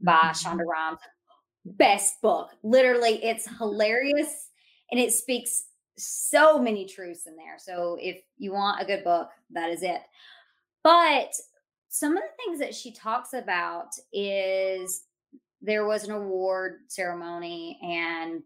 by 0.00 0.12
Mhm. 0.12 0.44
Shonda 0.44 0.66
Rhimes. 0.66 0.98
Best 1.76 2.20
book. 2.22 2.50
Literally, 2.62 3.22
it's 3.24 3.46
hilarious 3.58 4.48
and 4.90 4.98
it 5.00 5.12
speaks 5.12 5.64
so 5.96 6.58
many 6.58 6.86
truths 6.86 7.26
in 7.26 7.36
there. 7.36 7.56
So 7.58 7.96
if 8.00 8.22
you 8.38 8.52
want 8.52 8.80
a 8.80 8.84
good 8.84 9.04
book, 9.04 9.30
that 9.50 9.70
is 9.70 9.82
it. 9.82 10.00
But 10.84 11.32
some 11.88 12.16
of 12.16 12.22
the 12.22 12.44
things 12.44 12.58
that 12.60 12.74
she 12.74 12.92
talks 12.92 13.32
about 13.32 13.88
is 14.12 15.02
there 15.60 15.86
was 15.86 16.04
an 16.04 16.12
award 16.14 16.80
ceremony 16.88 17.78
and 17.82 18.42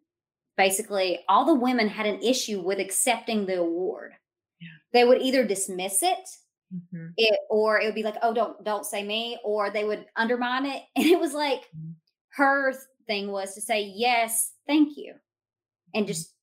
basically 0.56 1.20
all 1.28 1.44
the 1.44 1.54
women 1.54 1.88
had 1.88 2.06
an 2.06 2.22
issue 2.22 2.60
with 2.60 2.78
accepting 2.78 3.44
the 3.46 3.58
award. 3.58 4.12
Yeah. 4.60 4.68
They 4.92 5.04
would 5.04 5.20
either 5.22 5.44
dismiss 5.44 6.02
it 6.02 6.28
Mhm. 6.74 7.12
it 7.18 7.38
or 7.50 7.78
it 7.78 7.84
would 7.84 7.94
be 7.94 8.02
like 8.02 8.16
oh 8.22 8.32
don't 8.32 8.64
don't 8.64 8.86
say 8.86 9.02
me 9.04 9.38
or 9.44 9.68
they 9.68 9.84
would 9.84 10.06
undermine 10.16 10.64
it 10.64 10.82
and 10.96 11.04
it 11.04 11.20
was 11.20 11.34
like 11.34 11.68
Mhm. 11.76 11.92
her 12.30 12.72
thing 13.06 13.30
was 13.30 13.54
to 13.54 13.60
say 13.60 13.92
yes 13.94 14.52
thank 14.66 14.96
you. 14.96 15.14
And 15.94 16.04
mm-hmm. 16.04 16.08
just 16.08 16.34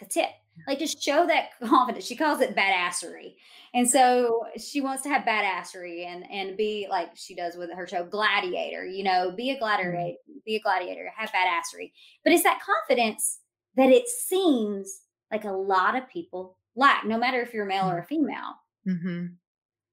that's 0.00 0.16
it. 0.16 0.28
Like 0.66 0.78
just 0.78 1.02
show 1.02 1.26
that 1.26 1.50
confidence. 1.64 2.04
She 2.04 2.16
calls 2.16 2.40
it 2.40 2.56
badassery. 2.56 3.34
And 3.74 3.88
so 3.88 4.44
she 4.56 4.80
wants 4.80 5.02
to 5.02 5.08
have 5.08 5.22
badassery 5.22 6.06
and 6.06 6.24
and 6.30 6.56
be 6.56 6.86
like 6.88 7.10
she 7.14 7.34
does 7.34 7.56
with 7.56 7.70
her 7.72 7.86
show 7.86 8.04
gladiator 8.04 8.86
you 8.86 9.02
know 9.02 9.32
be 9.36 9.50
a 9.50 9.58
gladiator 9.58 9.92
mm-hmm. 9.92 10.32
be 10.46 10.56
a 10.56 10.60
gladiator 10.60 11.10
have 11.16 11.30
badassery. 11.30 11.92
But 12.22 12.32
it's 12.32 12.44
that 12.44 12.60
confidence 12.64 13.40
that 13.76 13.88
it 13.88 14.08
seems 14.08 15.00
like 15.30 15.44
a 15.44 15.52
lot 15.52 15.96
of 15.96 16.08
people 16.08 16.58
lack 16.76 17.04
no 17.04 17.18
matter 17.18 17.40
if 17.40 17.52
you're 17.52 17.64
a 17.64 17.68
male 17.68 17.90
or 17.90 17.98
a 17.98 18.04
female. 18.04 18.54
Mhm. 18.86 19.36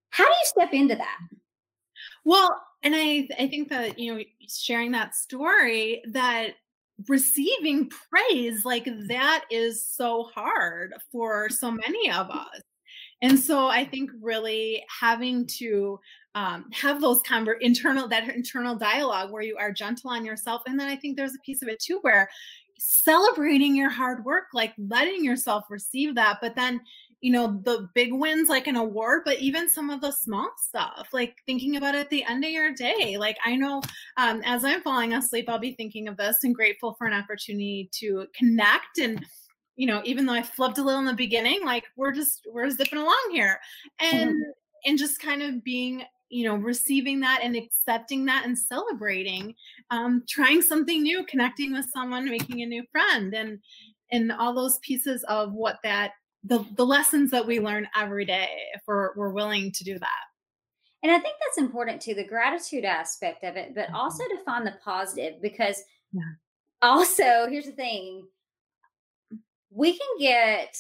how 0.10 0.26
do 0.26 0.32
you 0.32 0.46
step 0.46 0.74
into 0.74 0.96
that? 0.96 1.18
Well, 2.24 2.62
and 2.84 2.96
I 2.96 3.28
I 3.40 3.48
think 3.48 3.70
that 3.70 4.00
you 4.00 4.16
know 4.16 4.24
sharing 4.48 4.92
that 4.92 5.16
story 5.16 6.02
that 6.12 6.52
receiving 7.08 7.90
praise 8.10 8.64
like 8.66 8.88
that 9.08 9.46
is 9.50 9.84
so 9.84 10.24
hard 10.36 10.94
for 11.12 11.50
so 11.50 11.72
many 11.72 12.12
of 12.12 12.30
us. 12.30 12.62
And 13.22 13.40
so 13.40 13.68
I 13.68 13.86
think 13.86 14.12
really 14.22 14.84
having 15.02 15.48
to 15.60 16.00
um, 16.36 16.66
have 16.74 17.02
those 17.02 17.22
conver- 17.24 17.60
internal 17.62 18.08
that 18.10 18.30
internal 18.30 18.76
dialogue 18.76 19.32
where 19.32 19.44
you 19.44 19.58
are 19.60 19.72
gentle 19.74 20.10
on 20.12 20.26
yourself, 20.26 20.62
and 20.68 20.80
then 20.80 20.88
I 20.90 20.96
think 20.98 21.18
there's 21.18 21.36
a 21.36 21.46
piece 21.46 21.62
of 21.64 21.70
it 21.70 21.80
too 21.82 22.00
where 22.02 22.30
celebrating 22.80 23.76
your 23.76 23.90
hard 23.90 24.26
work, 24.26 24.46
like 24.54 24.74
letting 24.78 25.24
yourself 25.24 25.66
receive 25.70 26.16
that, 26.16 26.40
but 26.42 26.56
then 26.56 26.82
you 27.22 27.32
know 27.32 27.62
the 27.64 27.88
big 27.94 28.14
wins 28.14 28.50
like 28.50 28.68
an 28.68 28.76
award 28.76 29.22
but 29.26 29.40
even 29.40 29.70
some 29.70 29.90
of 29.90 30.02
the 30.02 30.12
small 30.12 30.50
stuff 30.58 31.08
like 31.14 31.36
thinking 31.46 31.78
about 31.78 31.96
it 31.96 32.00
at 32.00 32.10
the 32.10 32.24
end 32.24 32.44
of 32.44 32.52
your 32.52 32.74
day. 32.74 33.18
Like 33.18 33.38
i 33.46 33.56
know 33.56 33.82
um, 34.18 34.42
as 34.44 34.66
i'm 34.66 34.82
falling 34.82 35.14
asleep 35.14 35.46
i'll 35.48 35.60
be 35.60 35.74
thinking 35.74 36.08
of 36.08 36.18
this 36.18 36.44
and 36.44 36.56
grateful 36.56 36.96
for 36.98 37.08
an 37.08 37.14
opportunity 37.14 37.90
to 38.00 38.28
connect. 38.36 38.98
And 39.00 39.26
you 39.76 39.88
know 39.88 40.02
even 40.04 40.26
though 40.26 40.34
i 40.34 40.42
flubbed 40.42 40.78
a 40.78 40.82
little 40.82 41.00
in 41.00 41.06
the 41.06 41.14
beginning 41.14 41.66
like 41.66 41.86
we're 41.96 42.12
just 42.12 42.42
we're 42.52 42.70
zipping 42.70 43.00
along 43.00 43.30
here. 43.32 43.60
And 44.00 44.36
and 44.86 44.98
just 44.98 45.22
kind 45.22 45.42
of 45.42 45.64
being 45.64 46.04
you 46.30 46.46
know 46.46 46.56
receiving 46.56 47.20
that 47.20 47.42
and 47.44 47.56
accepting 47.56 48.26
that 48.26 48.46
and 48.46 48.58
celebrating 48.58 49.54
um, 49.92 50.24
trying 50.28 50.62
something 50.62 51.04
new 51.04 51.24
connecting 51.26 51.74
with 51.74 51.86
someone 51.94 52.26
making 52.26 52.62
a 52.62 52.66
new 52.66 52.84
friend 52.92 53.34
and 53.34 53.60
and 54.12 54.32
all 54.32 54.54
those 54.54 54.80
pieces 54.80 55.24
of 55.26 55.54
what 55.54 55.78
that 55.84 56.12
the 56.44 56.66
the 56.76 56.86
lessons 56.86 57.32
that 57.32 57.46
we 57.46 57.60
learn 57.60 57.88
every 57.96 58.26
day 58.26 58.50
if 58.74 58.82
we're 58.88 59.14
we're 59.16 59.32
willing 59.32 59.72
to 59.74 59.84
do 59.84 59.98
that. 60.00 60.10
And 61.04 61.12
I 61.12 61.20
think 61.20 61.36
that's 61.40 61.58
important 61.58 62.02
too, 62.02 62.14
the 62.14 62.28
gratitude 62.28 62.86
aspect 62.86 63.44
of 63.44 63.56
it, 63.56 63.74
but 63.74 63.88
mm-hmm. 63.88 63.96
also 63.96 64.24
to 64.24 64.44
find 64.46 64.66
the 64.66 64.76
positive 64.84 65.42
because 65.42 65.82
Yeah. 66.12 66.22
also 66.82 67.48
here's 67.50 67.66
the 67.66 67.72
thing. 67.72 68.28
We 69.70 69.94
can 69.94 70.18
get 70.20 70.76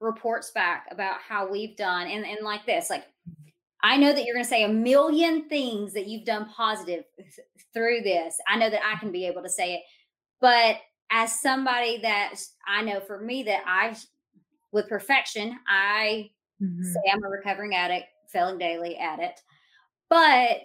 reports 0.00 0.50
back 0.50 0.86
about 0.90 1.20
how 1.20 1.48
we've 1.48 1.76
done 1.76 2.08
and, 2.08 2.24
and 2.24 2.38
like 2.42 2.66
this 2.66 2.90
like 2.90 3.02
mm-hmm. 3.02 3.48
i 3.84 3.96
know 3.96 4.12
that 4.12 4.24
you're 4.24 4.34
going 4.34 4.44
to 4.44 4.50
say 4.50 4.64
a 4.64 4.68
million 4.68 5.48
things 5.48 5.92
that 5.92 6.08
you've 6.08 6.24
done 6.24 6.48
positive 6.56 7.04
th- 7.16 7.46
through 7.72 8.00
this. 8.00 8.36
I 8.48 8.56
know 8.56 8.68
that 8.68 8.82
i 8.84 8.98
can 8.98 9.12
be 9.12 9.26
able 9.26 9.42
to 9.42 9.48
say 9.48 9.74
it. 9.74 9.82
But 10.40 10.76
as 11.10 11.40
somebody 11.40 11.98
that 11.98 12.34
i 12.66 12.82
know 12.82 13.00
for 13.00 13.20
me 13.20 13.44
that 13.44 13.62
i 13.66 13.94
with 14.72 14.88
perfection 14.88 15.56
i 15.68 16.30
say 16.62 16.66
mm-hmm. 16.66 17.16
I'm 17.16 17.24
a 17.24 17.28
recovering 17.28 17.74
addict, 17.74 18.06
failing 18.28 18.58
daily 18.58 18.96
at 18.96 19.18
it. 19.18 19.40
But 20.08 20.62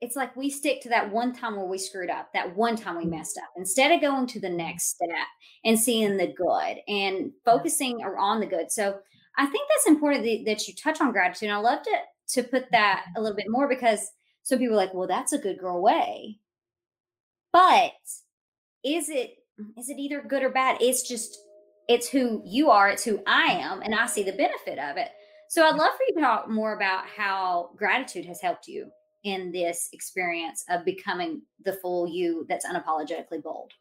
it's 0.00 0.16
like 0.16 0.36
we 0.36 0.50
stick 0.50 0.82
to 0.82 0.88
that 0.90 1.10
one 1.10 1.32
time 1.32 1.56
where 1.56 1.66
we 1.66 1.78
screwed 1.78 2.10
up, 2.10 2.32
that 2.32 2.54
one 2.56 2.76
time 2.76 2.96
we 2.96 3.02
mm-hmm. 3.02 3.12
messed 3.12 3.38
up, 3.38 3.50
instead 3.56 3.92
of 3.92 4.00
going 4.00 4.26
to 4.28 4.40
the 4.40 4.48
next 4.48 4.94
step 4.94 5.26
and 5.64 5.78
seeing 5.78 6.16
the 6.16 6.32
good 6.32 6.76
and 6.88 7.32
focusing 7.44 7.96
on 7.96 8.40
the 8.40 8.46
good. 8.46 8.70
So 8.70 8.98
I 9.38 9.46
think 9.46 9.68
that's 9.68 9.88
important 9.88 10.24
that, 10.24 10.44
that 10.46 10.68
you 10.68 10.74
touch 10.74 11.00
on 11.00 11.12
gratitude. 11.12 11.48
And 11.48 11.56
I 11.56 11.60
loved 11.60 11.86
it 11.88 12.02
to 12.30 12.42
put 12.42 12.70
that 12.72 13.04
mm-hmm. 13.08 13.18
a 13.18 13.22
little 13.22 13.36
bit 13.36 13.46
more 13.48 13.68
because 13.68 14.00
some 14.42 14.58
people 14.58 14.74
are 14.74 14.78
like, 14.78 14.94
well, 14.94 15.08
that's 15.08 15.32
a 15.32 15.38
good 15.38 15.58
girl 15.58 15.82
way. 15.82 16.38
But 17.52 17.92
is 18.84 19.08
it 19.08 19.34
is 19.78 19.88
it 19.88 19.98
either 19.98 20.20
good 20.20 20.42
or 20.42 20.50
bad? 20.50 20.76
It's 20.80 21.08
just 21.08 21.38
it's 21.88 22.08
who 22.08 22.42
you 22.44 22.70
are, 22.70 22.88
it's 22.88 23.04
who 23.04 23.20
I 23.26 23.44
am, 23.52 23.82
and 23.82 23.94
I 23.94 24.06
see 24.06 24.22
the 24.22 24.32
benefit 24.32 24.78
of 24.78 24.96
it. 24.96 25.08
So 25.48 25.64
I'd 25.64 25.76
love 25.76 25.92
for 25.96 26.02
you 26.08 26.14
to 26.14 26.20
talk 26.20 26.50
more 26.50 26.74
about 26.74 27.04
how 27.06 27.70
gratitude 27.76 28.26
has 28.26 28.40
helped 28.40 28.66
you 28.66 28.90
in 29.22 29.52
this 29.52 29.88
experience 29.92 30.64
of 30.68 30.84
becoming 30.84 31.42
the 31.64 31.74
full 31.74 32.08
you 32.08 32.46
that's 32.48 32.66
unapologetically 32.66 33.42
bold. 33.42 33.72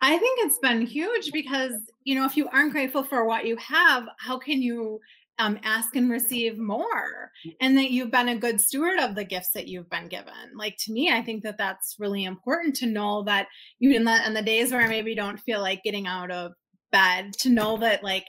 I 0.00 0.18
think 0.18 0.40
it's 0.42 0.58
been 0.58 0.82
huge 0.82 1.32
because, 1.32 1.72
you 2.04 2.14
know, 2.14 2.26
if 2.26 2.36
you 2.36 2.48
aren't 2.48 2.72
grateful 2.72 3.02
for 3.02 3.24
what 3.24 3.46
you 3.46 3.56
have, 3.56 4.06
how 4.18 4.38
can 4.38 4.60
you 4.60 5.00
um, 5.38 5.58
ask 5.62 5.96
and 5.96 6.10
receive 6.10 6.58
more? 6.58 7.30
And 7.60 7.76
that 7.78 7.90
you've 7.90 8.10
been 8.10 8.28
a 8.28 8.36
good 8.36 8.60
steward 8.60 8.98
of 8.98 9.14
the 9.14 9.24
gifts 9.24 9.50
that 9.54 9.68
you've 9.68 9.90
been 9.90 10.08
given. 10.08 10.32
Like 10.56 10.76
to 10.84 10.92
me, 10.92 11.10
I 11.10 11.22
think 11.22 11.42
that 11.44 11.58
that's 11.58 11.96
really 11.98 12.24
important 12.24 12.76
to 12.76 12.86
know 12.86 13.22
that 13.24 13.48
even 13.80 14.04
the, 14.04 14.26
in 14.26 14.34
the 14.34 14.42
days 14.42 14.72
where 14.72 14.82
I 14.82 14.88
maybe 14.88 15.14
don't 15.14 15.40
feel 15.40 15.60
like 15.60 15.82
getting 15.82 16.06
out 16.06 16.30
of 16.30 16.52
bed, 16.94 17.32
to 17.40 17.48
know 17.50 17.76
that 17.78 18.02
like 18.02 18.26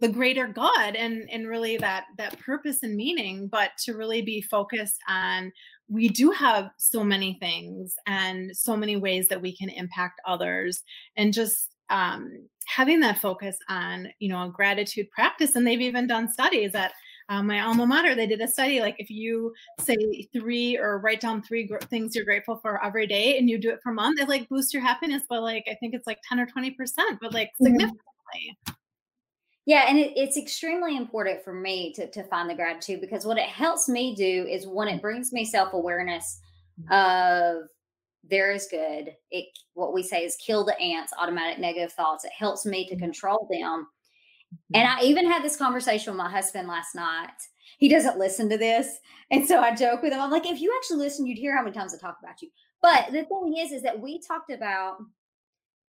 the 0.00 0.08
greater 0.08 0.46
good 0.46 0.94
and 0.94 1.28
and 1.30 1.48
really 1.48 1.76
that 1.76 2.04
that 2.18 2.38
purpose 2.38 2.84
and 2.84 2.94
meaning 2.94 3.48
but 3.48 3.70
to 3.84 3.94
really 3.94 4.22
be 4.22 4.40
focused 4.40 5.00
on 5.08 5.50
we 5.88 6.08
do 6.08 6.30
have 6.30 6.70
so 6.76 7.02
many 7.02 7.38
things 7.40 7.94
and 8.06 8.54
so 8.54 8.76
many 8.76 8.96
ways 8.96 9.28
that 9.28 9.40
we 9.40 9.56
can 9.56 9.70
impact 9.70 10.20
others. 10.26 10.82
And 11.16 11.32
just 11.32 11.70
um, 11.90 12.46
having 12.66 13.00
that 13.00 13.18
focus 13.18 13.56
on 13.70 14.08
you 14.18 14.28
know 14.28 14.42
a 14.44 14.50
gratitude 14.50 15.10
practice 15.10 15.56
and 15.56 15.66
they've 15.66 15.80
even 15.80 16.06
done 16.06 16.30
studies 16.30 16.74
at 16.74 16.92
um, 17.28 17.46
my 17.46 17.60
alma 17.60 17.86
mater 17.86 18.14
they 18.14 18.26
did 18.26 18.40
a 18.40 18.48
study 18.48 18.80
like 18.80 18.96
if 18.98 19.10
you 19.10 19.52
say 19.80 20.28
three 20.32 20.76
or 20.78 20.98
write 20.98 21.20
down 21.20 21.42
three 21.42 21.64
gr- 21.64 21.78
things 21.90 22.14
you're 22.14 22.24
grateful 22.24 22.56
for 22.56 22.82
every 22.84 23.06
day 23.06 23.38
and 23.38 23.48
you 23.48 23.58
do 23.58 23.70
it 23.70 23.80
for 23.82 23.92
a 23.92 23.94
month 23.94 24.20
it 24.20 24.28
like 24.28 24.48
boosts 24.48 24.72
your 24.72 24.82
happiness 24.82 25.22
by 25.28 25.38
like 25.38 25.66
i 25.70 25.74
think 25.74 25.94
it's 25.94 26.06
like 26.06 26.18
10 26.28 26.40
or 26.40 26.46
20 26.46 26.70
percent 26.72 27.18
but 27.20 27.32
like 27.32 27.52
significantly 27.60 28.56
Yeah, 29.66 29.84
and 29.86 29.98
it, 29.98 30.12
it's 30.16 30.38
extremely 30.38 30.96
important 30.96 31.44
for 31.44 31.52
me 31.52 31.92
to, 31.92 32.10
to 32.10 32.24
find 32.24 32.48
the 32.48 32.54
gratitude 32.54 33.02
because 33.02 33.26
what 33.26 33.36
it 33.36 33.50
helps 33.50 33.86
me 33.86 34.14
do 34.14 34.46
is 34.48 34.66
when 34.66 34.88
it 34.88 35.02
brings 35.02 35.30
me 35.30 35.44
self 35.44 35.74
awareness 35.74 36.40
of 36.90 37.64
there 38.24 38.52
is 38.52 38.66
good. 38.70 39.14
It 39.30 39.46
what 39.74 39.92
we 39.92 40.02
say 40.02 40.24
is 40.24 40.36
kill 40.36 40.64
the 40.64 40.78
ants, 40.80 41.12
automatic 41.18 41.58
negative 41.58 41.92
thoughts. 41.92 42.24
It 42.24 42.32
helps 42.36 42.64
me 42.66 42.88
to 42.88 42.96
control 42.96 43.46
them. 43.50 43.86
And 44.74 44.86
mm-hmm. 44.86 44.98
I 44.98 45.02
even 45.04 45.30
had 45.30 45.42
this 45.42 45.56
conversation 45.56 46.12
with 46.12 46.18
my 46.18 46.30
husband 46.30 46.68
last 46.68 46.94
night. 46.94 47.30
He 47.78 47.88
doesn't 47.88 48.18
listen 48.18 48.48
to 48.50 48.58
this, 48.58 48.98
and 49.30 49.46
so 49.46 49.60
I 49.60 49.74
joke 49.74 50.02
with 50.02 50.12
him. 50.12 50.20
I'm 50.20 50.30
like, 50.30 50.46
if 50.46 50.60
you 50.60 50.74
actually 50.76 50.98
listen, 50.98 51.26
you'd 51.26 51.38
hear 51.38 51.56
how 51.56 51.62
many 51.62 51.74
times 51.74 51.94
I 51.94 51.98
talk 51.98 52.18
about 52.22 52.42
you. 52.42 52.48
But 52.82 53.06
the 53.12 53.24
thing 53.24 53.54
is, 53.58 53.72
is 53.72 53.82
that 53.82 54.00
we 54.00 54.20
talked 54.20 54.50
about 54.50 54.98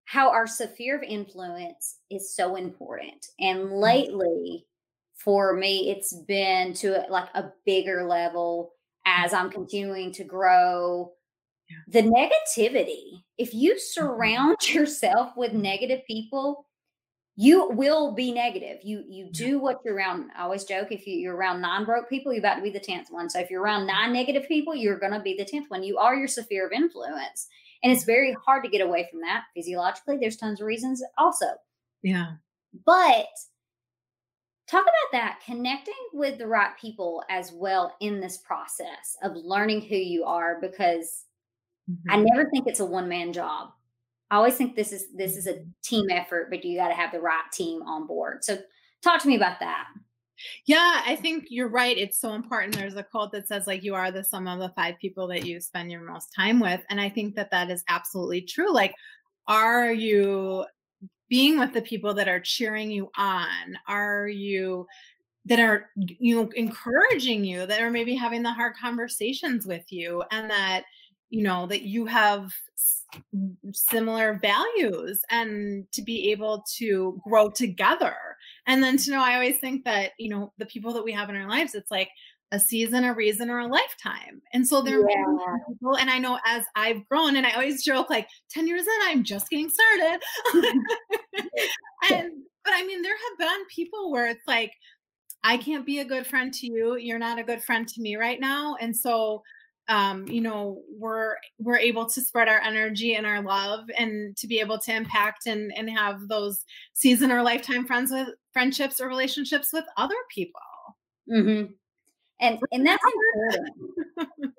how 0.04 0.30
our 0.30 0.46
sphere 0.46 0.96
of 0.96 1.02
influence 1.02 1.98
is 2.10 2.34
so 2.34 2.56
important. 2.56 3.26
And 3.40 3.60
mm-hmm. 3.60 3.74
lately, 3.74 4.66
for 5.14 5.54
me, 5.54 5.90
it's 5.90 6.14
been 6.28 6.74
to 6.74 7.04
like 7.08 7.28
a 7.34 7.50
bigger 7.64 8.04
level 8.04 8.72
as 9.06 9.32
I'm 9.32 9.46
mm-hmm. 9.46 9.54
continuing 9.54 10.12
to 10.12 10.24
grow. 10.24 11.12
The 11.88 12.02
negativity, 12.02 13.22
if 13.38 13.54
you 13.54 13.78
surround 13.78 14.56
yourself 14.74 15.32
with 15.36 15.52
negative 15.52 16.00
people, 16.06 16.66
you 17.36 17.68
will 17.70 18.12
be 18.12 18.32
negative. 18.32 18.78
You 18.84 19.02
you 19.08 19.28
do 19.30 19.58
what 19.58 19.80
you're 19.84 19.96
around. 19.96 20.30
I 20.36 20.42
always 20.42 20.64
joke 20.64 20.92
if 20.92 21.06
you, 21.06 21.16
you're 21.16 21.36
around 21.36 21.60
nine 21.60 21.84
broke 21.84 22.08
people, 22.08 22.32
you're 22.32 22.40
about 22.40 22.56
to 22.56 22.62
be 22.62 22.70
the 22.70 22.78
tenth 22.78 23.08
one. 23.10 23.28
So 23.28 23.40
if 23.40 23.50
you're 23.50 23.62
around 23.62 23.86
nine 23.86 24.12
negative 24.12 24.46
people, 24.46 24.74
you're 24.74 24.98
going 24.98 25.12
to 25.12 25.20
be 25.20 25.34
the 25.36 25.44
tenth 25.44 25.68
one. 25.68 25.82
You 25.82 25.98
are 25.98 26.14
your 26.14 26.28
sphere 26.28 26.66
of 26.66 26.72
influence, 26.72 27.48
and 27.82 27.92
it's 27.92 28.04
very 28.04 28.36
hard 28.44 28.62
to 28.64 28.70
get 28.70 28.80
away 28.80 29.08
from 29.10 29.20
that 29.22 29.44
physiologically. 29.54 30.18
There's 30.18 30.36
tons 30.36 30.60
of 30.60 30.66
reasons 30.66 31.02
also. 31.18 31.46
Yeah, 32.02 32.34
but 32.86 33.26
talk 34.68 34.82
about 34.82 35.12
that 35.12 35.40
connecting 35.44 35.94
with 36.12 36.38
the 36.38 36.46
right 36.46 36.76
people 36.80 37.24
as 37.30 37.50
well 37.52 37.96
in 38.00 38.20
this 38.20 38.36
process 38.38 39.16
of 39.22 39.32
learning 39.34 39.82
who 39.82 39.96
you 39.96 40.24
are 40.24 40.58
because 40.60 41.24
mm-hmm. 41.90 42.10
I 42.10 42.16
never 42.16 42.48
think 42.50 42.68
it's 42.68 42.80
a 42.80 42.86
one 42.86 43.08
man 43.08 43.32
job. 43.32 43.70
I 44.34 44.36
always 44.36 44.56
think 44.56 44.74
this 44.74 44.90
is 44.90 45.12
this 45.14 45.36
is 45.36 45.46
a 45.46 45.64
team 45.84 46.10
effort, 46.10 46.50
but 46.50 46.64
you 46.64 46.76
got 46.76 46.88
to 46.88 46.94
have 46.94 47.12
the 47.12 47.20
right 47.20 47.44
team 47.52 47.82
on 47.82 48.08
board. 48.08 48.42
So 48.42 48.58
talk 49.00 49.22
to 49.22 49.28
me 49.28 49.36
about 49.36 49.60
that. 49.60 49.86
Yeah, 50.66 51.02
I 51.06 51.14
think 51.14 51.44
you're 51.50 51.68
right. 51.68 51.96
It's 51.96 52.18
so 52.18 52.32
important. 52.32 52.74
There's 52.74 52.96
a 52.96 53.04
quote 53.04 53.30
that 53.30 53.46
says 53.46 53.68
like 53.68 53.84
you 53.84 53.94
are 53.94 54.10
the 54.10 54.24
sum 54.24 54.48
of 54.48 54.58
the 54.58 54.70
five 54.70 54.96
people 55.00 55.28
that 55.28 55.46
you 55.46 55.60
spend 55.60 55.92
your 55.92 56.00
most 56.00 56.30
time 56.34 56.58
with, 56.58 56.80
and 56.90 57.00
I 57.00 57.10
think 57.10 57.36
that 57.36 57.52
that 57.52 57.70
is 57.70 57.84
absolutely 57.88 58.40
true. 58.40 58.74
Like 58.74 58.92
are 59.46 59.92
you 59.92 60.64
being 61.28 61.56
with 61.56 61.72
the 61.72 61.82
people 61.82 62.12
that 62.14 62.26
are 62.26 62.40
cheering 62.40 62.90
you 62.90 63.12
on? 63.16 63.78
Are 63.86 64.26
you 64.26 64.88
that 65.44 65.60
are 65.60 65.90
you 65.94 66.34
know 66.34 66.50
encouraging 66.56 67.44
you 67.44 67.66
that 67.66 67.80
are 67.80 67.90
maybe 67.90 68.16
having 68.16 68.42
the 68.42 68.52
hard 68.52 68.74
conversations 68.82 69.64
with 69.64 69.92
you 69.92 70.24
and 70.32 70.50
that 70.50 70.82
you 71.30 71.44
know 71.44 71.68
that 71.68 71.82
you 71.82 72.04
have 72.06 72.50
similar 73.72 74.38
values 74.40 75.20
and 75.30 75.86
to 75.92 76.02
be 76.02 76.30
able 76.30 76.64
to 76.76 77.20
grow 77.26 77.50
together 77.50 78.16
and 78.66 78.82
then 78.82 78.96
to 78.96 79.10
know 79.10 79.22
i 79.22 79.34
always 79.34 79.58
think 79.58 79.84
that 79.84 80.12
you 80.18 80.28
know 80.28 80.52
the 80.58 80.66
people 80.66 80.92
that 80.92 81.04
we 81.04 81.12
have 81.12 81.28
in 81.28 81.36
our 81.36 81.48
lives 81.48 81.74
it's 81.74 81.90
like 81.90 82.10
a 82.52 82.60
season, 82.60 83.04
a 83.04 83.12
reason, 83.12 83.50
or 83.50 83.58
a 83.58 83.66
lifetime. 83.66 84.40
And 84.52 84.66
so 84.66 84.80
there 84.80 85.00
yeah. 85.00 85.24
are 85.26 85.58
people, 85.66 85.96
and 85.96 86.08
I 86.08 86.18
know 86.18 86.38
as 86.46 86.62
I've 86.76 87.06
grown, 87.08 87.34
and 87.36 87.44
I 87.44 87.52
always 87.52 87.82
joke 87.82 88.08
like 88.08 88.28
10 88.50 88.68
years 88.68 88.82
in, 88.82 88.98
I'm 89.02 89.24
just 89.24 89.50
getting 89.50 89.68
started. 89.68 90.20
and 92.12 92.30
but 92.64 92.72
I 92.74 92.84
mean, 92.86 93.02
there 93.02 93.12
have 93.12 93.38
been 93.38 93.66
people 93.74 94.10
where 94.10 94.26
it's 94.26 94.46
like, 94.46 94.72
I 95.42 95.58
can't 95.58 95.84
be 95.84 95.98
a 95.98 96.04
good 96.04 96.26
friend 96.26 96.52
to 96.54 96.66
you. 96.66 96.96
You're 96.96 97.18
not 97.18 97.38
a 97.38 97.44
good 97.44 97.62
friend 97.62 97.86
to 97.86 98.00
me 98.00 98.16
right 98.16 98.40
now. 98.40 98.76
And 98.80 98.96
so 98.96 99.42
um, 99.88 100.26
you 100.26 100.40
know, 100.40 100.82
we're 100.96 101.34
we're 101.58 101.78
able 101.78 102.06
to 102.06 102.20
spread 102.20 102.48
our 102.48 102.60
energy 102.60 103.14
and 103.14 103.26
our 103.26 103.42
love 103.42 103.84
and 103.98 104.36
to 104.38 104.46
be 104.46 104.60
able 104.60 104.78
to 104.78 104.94
impact 104.94 105.46
and 105.46 105.72
and 105.76 105.90
have 105.90 106.28
those 106.28 106.64
season 106.94 107.30
or 107.30 107.42
lifetime 107.42 107.86
friends 107.86 108.10
with 108.10 108.28
friendships 108.52 109.00
or 109.00 109.08
relationships 109.08 109.70
with 109.72 109.84
other 109.96 110.16
people. 110.30 110.60
Mm-hmm 111.30 111.72
and 112.40 112.58
and 112.72 112.86
that's 112.86 113.04
important. 113.04 113.70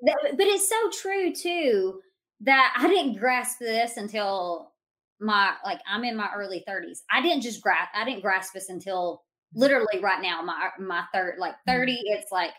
that, 0.04 0.18
but 0.38 0.48
it's 0.48 0.70
so 0.70 0.90
true 0.92 1.34
too 1.34 2.00
that 2.42 2.76
I 2.78 2.88
didn't 2.88 3.18
grasp 3.18 3.60
this 3.60 3.98
until 3.98 4.72
my 5.20 5.54
like 5.64 5.80
I'm 5.90 6.04
in 6.04 6.18
my 6.18 6.30
early 6.36 6.64
30s. 6.68 7.00
I 7.12 7.22
didn't 7.22 7.42
just 7.42 7.62
grasp 7.62 7.92
I 7.94 8.06
didn't 8.06 8.22
grasp 8.22 8.54
this 8.54 8.70
until 8.70 9.24
literally 9.54 10.00
right 10.02 10.22
now 10.22 10.42
my 10.42 10.70
my 10.80 11.04
third 11.14 11.36
like 11.38 11.54
mm-hmm. 11.54 11.80
30 11.80 12.02
it's 12.06 12.32
like 12.32 12.52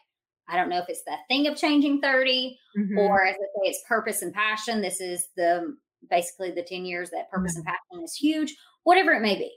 I 0.48 0.56
don't 0.56 0.68
know 0.68 0.78
if 0.78 0.88
it's 0.88 1.02
the 1.04 1.16
thing 1.28 1.46
of 1.46 1.56
changing 1.56 2.00
30 2.00 2.58
mm-hmm. 2.78 2.98
or 2.98 3.24
as 3.26 3.34
I 3.34 3.38
say 3.38 3.70
it's 3.70 3.82
purpose 3.88 4.22
and 4.22 4.32
passion. 4.32 4.80
This 4.80 5.00
is 5.00 5.28
the 5.36 5.76
basically 6.08 6.52
the 6.52 6.62
10 6.62 6.84
years 6.84 7.10
that 7.10 7.30
purpose 7.30 7.52
mm-hmm. 7.52 7.66
and 7.66 7.66
passion 7.66 8.04
is 8.04 8.14
huge, 8.14 8.56
whatever 8.84 9.12
it 9.12 9.22
may 9.22 9.36
be. 9.36 9.52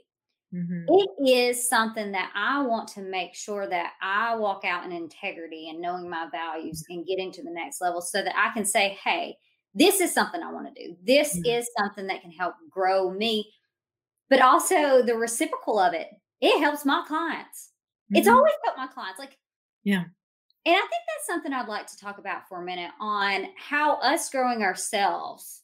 Mm-hmm. 0.54 0.84
It 0.88 1.30
is 1.30 1.68
something 1.68 2.10
that 2.12 2.32
I 2.34 2.62
want 2.62 2.88
to 2.88 3.02
make 3.02 3.36
sure 3.36 3.68
that 3.68 3.92
I 4.02 4.34
walk 4.34 4.64
out 4.64 4.84
in 4.84 4.90
integrity 4.90 5.70
and 5.70 5.80
knowing 5.80 6.10
my 6.10 6.26
values 6.32 6.84
and 6.88 7.06
getting 7.06 7.30
to 7.32 7.42
the 7.42 7.52
next 7.52 7.80
level 7.80 8.00
so 8.00 8.22
that 8.22 8.34
I 8.36 8.52
can 8.52 8.64
say, 8.64 8.98
hey, 9.04 9.36
this 9.74 10.00
is 10.00 10.12
something 10.12 10.42
I 10.42 10.52
want 10.52 10.74
to 10.74 10.84
do. 10.84 10.96
This 11.04 11.36
mm-hmm. 11.36 11.46
is 11.46 11.70
something 11.78 12.08
that 12.08 12.22
can 12.22 12.32
help 12.32 12.54
grow 12.68 13.10
me, 13.12 13.52
but 14.28 14.40
also 14.40 15.02
the 15.02 15.14
reciprocal 15.14 15.78
of 15.78 15.94
it. 15.94 16.08
It 16.40 16.58
helps 16.58 16.84
my 16.84 17.04
clients. 17.06 17.70
Mm-hmm. 18.06 18.16
It's 18.16 18.28
always 18.28 18.54
helped 18.64 18.78
my 18.78 18.88
clients. 18.88 19.20
Like, 19.20 19.38
yeah. 19.84 20.04
And 20.66 20.74
I 20.74 20.80
think 20.80 20.90
that's 20.90 21.26
something 21.26 21.52
I'd 21.52 21.68
like 21.68 21.86
to 21.86 21.96
talk 21.96 22.18
about 22.18 22.48
for 22.48 22.60
a 22.60 22.64
minute 22.64 22.90
on 23.00 23.46
how 23.56 23.94
us 23.96 24.28
growing 24.28 24.62
ourselves 24.62 25.62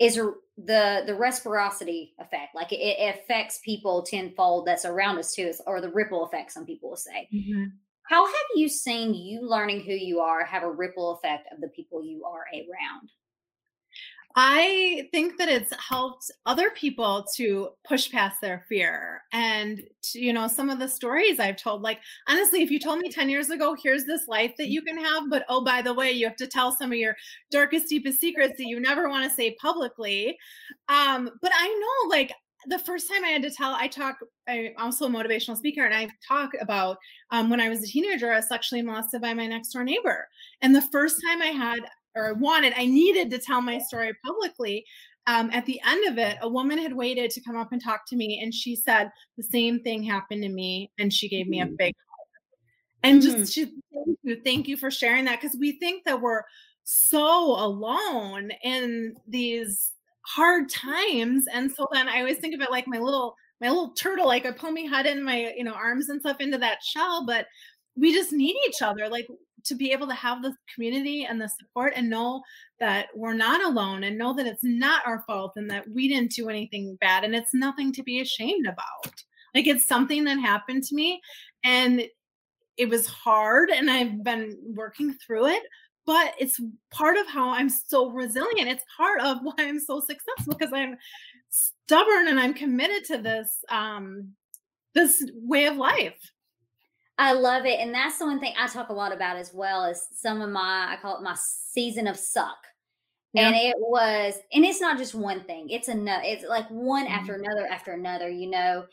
is 0.00 0.16
the 0.16 1.04
the 1.06 1.14
reciprocity 1.14 2.14
effect. 2.18 2.54
Like 2.54 2.72
it, 2.72 2.80
it, 2.80 3.14
affects 3.14 3.60
people 3.64 4.02
tenfold 4.02 4.66
that's 4.66 4.84
around 4.84 5.18
us 5.18 5.34
too 5.34 5.52
or 5.66 5.80
the 5.80 5.90
ripple 5.90 6.24
effect 6.24 6.52
some 6.52 6.66
people 6.66 6.90
will 6.90 6.96
say. 6.96 7.28
Mm-hmm. 7.32 7.64
how 8.08 8.26
have 8.26 8.46
you 8.56 8.68
seen 8.68 9.14
you 9.14 9.48
learning 9.48 9.80
who 9.80 9.92
you 9.92 10.20
are 10.20 10.44
have 10.44 10.64
a 10.64 10.70
ripple 10.70 11.14
effect 11.14 11.48
of 11.52 11.60
the 11.60 11.68
people 11.68 12.04
you 12.04 12.24
are 12.24 12.44
around 12.52 13.10
I 14.36 15.08
think 15.12 15.38
that 15.38 15.48
it's 15.48 15.72
helped 15.76 16.28
other 16.44 16.70
people 16.70 17.24
to 17.36 17.68
push 17.86 18.10
past 18.10 18.40
their 18.40 18.64
fear. 18.68 19.22
And, 19.32 19.80
to, 20.10 20.20
you 20.20 20.32
know, 20.32 20.48
some 20.48 20.70
of 20.70 20.80
the 20.80 20.88
stories 20.88 21.38
I've 21.38 21.56
told, 21.56 21.82
like, 21.82 22.00
honestly, 22.28 22.60
if 22.62 22.70
you 22.70 22.80
told 22.80 22.98
me 22.98 23.10
10 23.10 23.28
years 23.28 23.50
ago, 23.50 23.76
here's 23.80 24.06
this 24.06 24.26
life 24.26 24.52
that 24.58 24.70
you 24.70 24.82
can 24.82 24.98
have, 24.98 25.30
but 25.30 25.44
oh, 25.48 25.62
by 25.64 25.82
the 25.82 25.94
way, 25.94 26.10
you 26.10 26.26
have 26.26 26.36
to 26.36 26.48
tell 26.48 26.72
some 26.72 26.90
of 26.90 26.98
your 26.98 27.14
darkest, 27.52 27.88
deepest 27.88 28.20
secrets 28.20 28.54
that 28.58 28.66
you 28.66 28.80
never 28.80 29.08
want 29.08 29.22
to 29.28 29.34
say 29.34 29.54
publicly. 29.60 30.36
Um, 30.88 31.30
but 31.40 31.52
I 31.54 31.68
know, 31.68 32.08
like, 32.10 32.32
the 32.66 32.78
first 32.78 33.08
time 33.12 33.24
I 33.24 33.28
had 33.28 33.42
to 33.42 33.50
tell, 33.50 33.74
I 33.74 33.88
talk, 33.88 34.16
I'm 34.48 34.70
also 34.78 35.06
a 35.06 35.10
motivational 35.10 35.56
speaker, 35.56 35.84
and 35.84 35.94
I 35.94 36.08
talk 36.26 36.50
about 36.60 36.96
um, 37.30 37.50
when 37.50 37.60
I 37.60 37.68
was 37.68 37.82
a 37.82 37.86
teenager, 37.86 38.32
I 38.32 38.36
was 38.36 38.48
sexually 38.48 38.82
molested 38.82 39.20
by 39.20 39.34
my 39.34 39.46
next 39.46 39.68
door 39.68 39.84
neighbor. 39.84 40.26
And 40.62 40.74
the 40.74 40.82
first 40.82 41.20
time 41.24 41.42
I 41.42 41.48
had 41.48 41.80
or 42.14 42.28
I 42.28 42.32
wanted, 42.32 42.72
I 42.76 42.86
needed 42.86 43.30
to 43.30 43.38
tell 43.38 43.60
my 43.60 43.78
story 43.78 44.12
publicly. 44.24 44.84
Um, 45.26 45.50
at 45.52 45.64
the 45.66 45.80
end 45.86 46.06
of 46.08 46.18
it, 46.18 46.36
a 46.42 46.48
woman 46.48 46.78
had 46.78 46.92
waited 46.92 47.30
to 47.30 47.40
come 47.40 47.56
up 47.56 47.72
and 47.72 47.82
talk 47.82 48.06
to 48.08 48.16
me, 48.16 48.40
and 48.42 48.52
she 48.52 48.76
said 48.76 49.10
the 49.36 49.42
same 49.42 49.80
thing 49.80 50.02
happened 50.02 50.42
to 50.42 50.50
me, 50.50 50.90
and 50.98 51.12
she 51.12 51.28
gave 51.28 51.48
me 51.48 51.60
a 51.60 51.66
mm. 51.66 51.76
big 51.78 51.94
hug. 51.94 52.26
And 53.02 53.22
mm-hmm. 53.22 53.38
just 53.38 53.54
she, 53.54 53.64
thank 53.64 54.18
you, 54.22 54.40
thank 54.44 54.68
you 54.68 54.76
for 54.76 54.90
sharing 54.90 55.24
that 55.24 55.40
because 55.40 55.56
we 55.58 55.78
think 55.78 56.04
that 56.04 56.20
we're 56.20 56.42
so 56.84 57.58
alone 57.58 58.50
in 58.62 59.14
these 59.26 59.92
hard 60.26 60.68
times, 60.68 61.46
and 61.52 61.72
so 61.72 61.88
then 61.92 62.06
I 62.06 62.18
always 62.18 62.38
think 62.38 62.54
of 62.54 62.60
it 62.60 62.70
like 62.70 62.86
my 62.86 62.98
little 62.98 63.34
my 63.62 63.68
little 63.68 63.92
turtle, 63.92 64.26
like 64.26 64.44
I 64.44 64.50
pull 64.50 64.72
my 64.72 64.82
head 64.82 65.06
in 65.06 65.22
my 65.22 65.54
you 65.56 65.64
know 65.64 65.72
arms 65.72 66.10
and 66.10 66.20
stuff 66.20 66.36
into 66.40 66.58
that 66.58 66.82
shell, 66.82 67.24
but 67.26 67.46
we 67.96 68.12
just 68.12 68.32
need 68.32 68.56
each 68.68 68.82
other. 68.82 69.08
Like 69.08 69.26
to 69.64 69.74
be 69.74 69.92
able 69.92 70.06
to 70.06 70.14
have 70.14 70.42
the 70.42 70.54
community 70.72 71.24
and 71.24 71.40
the 71.40 71.48
support 71.48 71.92
and 71.96 72.08
know 72.10 72.42
that 72.80 73.08
we're 73.14 73.34
not 73.34 73.64
alone 73.64 74.04
and 74.04 74.18
know 74.18 74.32
that 74.34 74.46
it's 74.46 74.64
not 74.64 75.06
our 75.06 75.22
fault 75.26 75.52
and 75.56 75.70
that 75.70 75.88
we 75.88 76.08
didn't 76.08 76.32
do 76.32 76.48
anything 76.48 76.96
bad 77.00 77.24
and 77.24 77.34
it's 77.34 77.54
nothing 77.54 77.92
to 77.92 78.02
be 78.02 78.20
ashamed 78.20 78.66
about. 78.66 79.14
Like 79.54 79.66
it's 79.66 79.86
something 79.86 80.24
that 80.24 80.38
happened 80.38 80.82
to 80.84 80.94
me 80.94 81.20
and 81.64 82.04
it 82.76 82.88
was 82.88 83.06
hard 83.06 83.70
and 83.70 83.90
I've 83.90 84.22
been 84.24 84.58
working 84.74 85.14
through 85.14 85.46
it, 85.46 85.62
but 86.06 86.34
it's 86.38 86.60
part 86.90 87.16
of 87.16 87.26
how 87.26 87.50
I'm 87.50 87.68
so 87.68 88.10
resilient. 88.10 88.68
It's 88.68 88.84
part 88.96 89.20
of 89.20 89.38
why 89.42 89.54
I'm 89.58 89.80
so 89.80 90.00
successful 90.00 90.54
because 90.54 90.72
I'm 90.72 90.96
stubborn 91.50 92.28
and 92.28 92.40
I'm 92.40 92.52
committed 92.52 93.04
to 93.04 93.18
this 93.18 93.64
um 93.70 94.34
this 94.94 95.24
way 95.34 95.66
of 95.66 95.76
life. 95.76 96.18
I 97.16 97.32
love 97.32 97.64
it. 97.64 97.78
And 97.80 97.94
that's 97.94 98.18
the 98.18 98.26
one 98.26 98.40
thing 98.40 98.54
I 98.58 98.66
talk 98.66 98.88
a 98.88 98.92
lot 98.92 99.12
about 99.12 99.36
as 99.36 99.52
well 99.54 99.84
is 99.84 100.06
some 100.12 100.40
of 100.40 100.50
my, 100.50 100.88
I 100.90 100.96
call 101.00 101.16
it 101.16 101.22
my 101.22 101.36
season 101.36 102.06
of 102.06 102.16
suck. 102.16 102.56
Yeah. 103.32 103.48
And 103.48 103.56
it 103.56 103.74
was, 103.78 104.34
and 104.52 104.64
it's 104.64 104.80
not 104.80 104.98
just 104.98 105.14
one 105.14 105.44
thing. 105.44 105.68
It's 105.68 105.88
another, 105.88 106.22
it's 106.24 106.44
like 106.44 106.68
one 106.68 107.06
mm-hmm. 107.06 107.14
after 107.14 107.34
another 107.34 107.66
after 107.66 107.92
another, 107.92 108.28
you 108.28 108.50
know. 108.50 108.84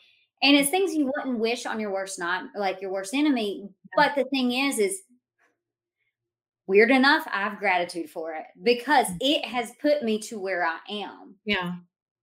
And 0.42 0.56
it's 0.56 0.70
things 0.70 0.94
you 0.94 1.10
wouldn't 1.16 1.38
wish 1.38 1.66
on 1.66 1.78
your 1.78 1.92
worst 1.92 2.18
not 2.18 2.44
like 2.56 2.80
your 2.80 2.92
worst 2.92 3.14
enemy. 3.14 3.62
Yeah. 3.62 3.68
But 3.96 4.14
the 4.16 4.24
thing 4.30 4.52
is, 4.52 4.78
is 4.78 5.02
weird 6.66 6.90
enough, 6.90 7.26
I 7.32 7.42
have 7.42 7.58
gratitude 7.58 8.10
for 8.10 8.34
it 8.34 8.44
because 8.62 9.06
mm. 9.06 9.16
it 9.20 9.44
has 9.44 9.72
put 9.80 10.02
me 10.02 10.18
to 10.20 10.40
where 10.40 10.64
I 10.64 10.78
am. 10.90 11.36
Yeah. 11.44 11.74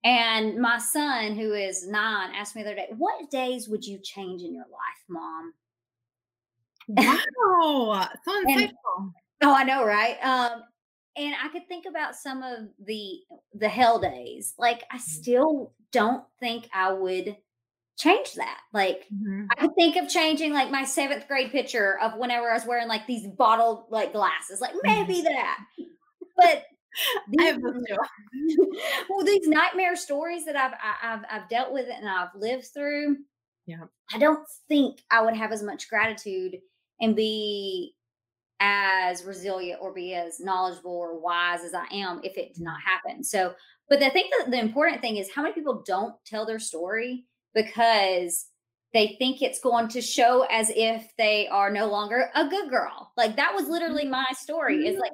And 0.03 0.57
my 0.57 0.77
son, 0.77 1.35
who 1.35 1.53
is 1.53 1.87
nine, 1.87 2.31
asked 2.33 2.55
me 2.55 2.63
the 2.63 2.69
other 2.69 2.75
day, 2.75 2.87
What 2.97 3.29
days 3.29 3.67
would 3.67 3.85
you 3.85 3.99
change 3.99 4.41
in 4.41 4.53
your 4.53 4.65
life, 4.65 5.03
mom? 5.09 5.53
Wow, 6.89 8.09
so 8.25 8.43
insightful. 8.45 9.13
Oh, 9.41 9.55
I 9.55 9.63
know, 9.63 9.85
right? 9.85 10.17
Um, 10.23 10.63
and 11.15 11.35
I 11.43 11.49
could 11.49 11.67
think 11.67 11.85
about 11.85 12.15
some 12.15 12.43
of 12.43 12.69
the 12.85 13.19
the 13.53 13.69
hell 13.69 13.99
days. 13.99 14.53
Like 14.57 14.83
I 14.91 14.97
mm. 14.97 15.01
still 15.01 15.73
don't 15.91 16.23
think 16.39 16.69
I 16.73 16.91
would 16.93 17.37
change 17.97 18.33
that. 18.35 18.59
Like 18.73 19.05
mm-hmm. 19.13 19.45
I 19.51 19.61
could 19.61 19.75
think 19.77 19.97
of 19.97 20.09
changing 20.09 20.53
like 20.53 20.71
my 20.71 20.85
seventh 20.85 21.27
grade 21.27 21.51
picture 21.51 21.99
of 21.99 22.17
whenever 22.17 22.49
I 22.49 22.53
was 22.53 22.65
wearing 22.65 22.87
like 22.87 23.05
these 23.05 23.27
bottled 23.27 23.83
like 23.89 24.13
glasses. 24.13 24.61
Like 24.61 24.73
maybe 24.83 25.21
that. 25.21 25.59
But 26.37 26.63
have 27.39 27.57
too. 27.57 27.97
well, 29.09 29.25
these 29.25 29.47
nightmare 29.47 29.95
stories 29.95 30.45
that 30.45 30.55
I've 30.55 30.73
I- 30.73 31.13
I've 31.13 31.25
I've 31.29 31.49
dealt 31.49 31.73
with 31.73 31.87
and 31.89 32.07
I've 32.07 32.33
lived 32.35 32.67
through. 32.73 33.17
Yeah. 33.65 33.83
I 34.11 34.17
don't 34.17 34.47
think 34.67 35.01
I 35.11 35.21
would 35.21 35.35
have 35.35 35.51
as 35.51 35.61
much 35.61 35.89
gratitude 35.89 36.57
and 37.01 37.15
be 37.15 37.93
as 38.59 39.23
resilient 39.23 39.79
or 39.81 39.93
be 39.93 40.13
as 40.13 40.39
knowledgeable 40.39 40.91
or 40.91 41.19
wise 41.19 41.63
as 41.63 41.73
I 41.73 41.85
am 41.93 42.19
if 42.23 42.37
it 42.37 42.53
did 42.53 42.63
not 42.63 42.79
happen. 42.85 43.23
So, 43.23 43.53
but 43.89 44.03
I 44.03 44.09
think 44.09 44.31
that 44.37 44.51
the 44.51 44.59
important 44.59 45.01
thing 45.01 45.17
is 45.17 45.29
how 45.33 45.41
many 45.41 45.53
people 45.53 45.83
don't 45.85 46.13
tell 46.25 46.45
their 46.45 46.59
story 46.59 47.25
because 47.53 48.47
they 48.93 49.15
think 49.19 49.41
it's 49.41 49.59
going 49.59 49.87
to 49.89 50.01
show 50.01 50.45
as 50.51 50.71
if 50.75 51.07
they 51.17 51.47
are 51.47 51.69
no 51.69 51.87
longer 51.87 52.29
a 52.35 52.47
good 52.47 52.69
girl. 52.69 53.11
Like 53.15 53.35
that 53.37 53.53
was 53.53 53.67
literally 53.67 54.03
mm-hmm. 54.03 54.11
my 54.11 54.25
story. 54.33 54.87
Is 54.87 54.93
mm-hmm. 54.93 55.01
like 55.01 55.11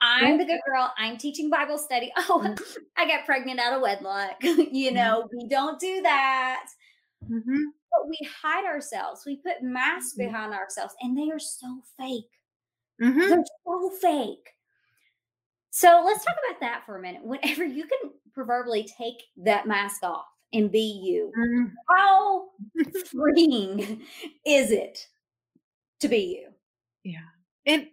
I'm 0.00 0.38
the 0.38 0.44
good 0.44 0.60
girl. 0.66 0.92
I'm 0.98 1.16
teaching 1.16 1.50
Bible 1.50 1.78
study. 1.78 2.12
Oh, 2.28 2.42
mm-hmm. 2.44 2.82
I 2.96 3.06
got 3.06 3.24
pregnant 3.24 3.60
out 3.60 3.74
of 3.74 3.82
wedlock. 3.82 4.36
you 4.42 4.92
know, 4.92 5.28
we 5.32 5.48
don't 5.48 5.80
do 5.80 6.02
that. 6.02 6.66
Mhm. 7.30 7.62
But 7.96 8.08
we 8.08 8.18
hide 8.42 8.64
ourselves. 8.66 9.24
We 9.26 9.36
put 9.36 9.62
masks 9.62 10.14
Mhm. 10.14 10.18
behind 10.26 10.54
ourselves, 10.54 10.94
and 11.00 11.16
they 11.16 11.30
are 11.30 11.38
so 11.38 11.82
fake. 11.98 12.30
Mhm. 13.00 13.28
They're 13.28 13.44
so 13.64 13.90
fake. 14.00 14.54
So 15.70 16.02
let's 16.04 16.24
talk 16.24 16.36
about 16.48 16.60
that 16.60 16.84
for 16.86 16.96
a 16.96 17.00
minute. 17.02 17.24
Whenever 17.24 17.64
you 17.64 17.84
can 17.86 18.12
proverbially 18.32 18.84
take 18.84 19.22
that 19.38 19.66
mask 19.66 20.02
off 20.02 20.26
and 20.52 20.70
be 20.70 20.78
you, 21.04 21.32
Mhm. 21.36 21.72
how 21.88 22.50
freeing 23.10 24.06
is 24.46 24.70
it 24.70 25.08
to 26.00 26.08
be 26.08 26.38
you? 26.38 26.54
Yeah. 27.04 27.28
It 27.64 27.92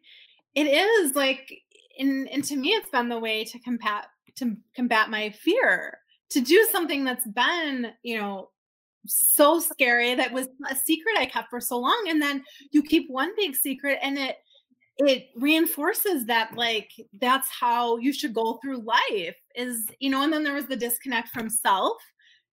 it 0.56 0.68
is 0.68 1.16
like 1.16 1.62
and 2.00 2.30
and 2.30 2.44
to 2.46 2.56
me 2.58 2.70
it's 2.74 2.90
been 2.92 3.10
the 3.10 3.20
way 3.20 3.46
to 3.46 3.60
combat 3.60 4.10
to 4.36 4.58
combat 4.76 5.10
my 5.10 5.30
fear. 5.32 6.00
To 6.30 6.42
do 6.42 6.66
something 6.72 7.04
that's 7.04 7.28
been, 7.28 7.94
you 8.04 8.18
know, 8.20 8.52
so 9.08 9.60
scary 9.60 10.16
that 10.16 10.32
was 10.32 10.48
a 10.70 10.76
secret 10.76 11.16
I 11.18 11.26
kept 11.26 11.50
for 11.50 11.60
so 11.60 11.78
long 11.80 12.06
and 12.08 12.22
then 12.22 12.44
you 12.72 12.84
keep 12.84 13.10
one 13.10 13.32
big 13.36 13.56
secret 13.56 14.00
and 14.02 14.18
it 14.18 14.38
it 14.98 15.30
reinforces 15.36 16.26
that 16.26 16.54
like 16.56 16.92
that's 17.20 17.50
how 17.50 17.98
you 17.98 18.14
should 18.14 18.34
go 18.34 18.60
through 18.64 18.78
life 18.84 19.36
is 19.56 19.86
you 20.00 20.10
know 20.10 20.22
and 20.24 20.32
then 20.32 20.44
there 20.44 20.54
was 20.54 20.68
the 20.68 20.76
disconnect 20.76 21.30
from 21.30 21.50
self 21.50 21.98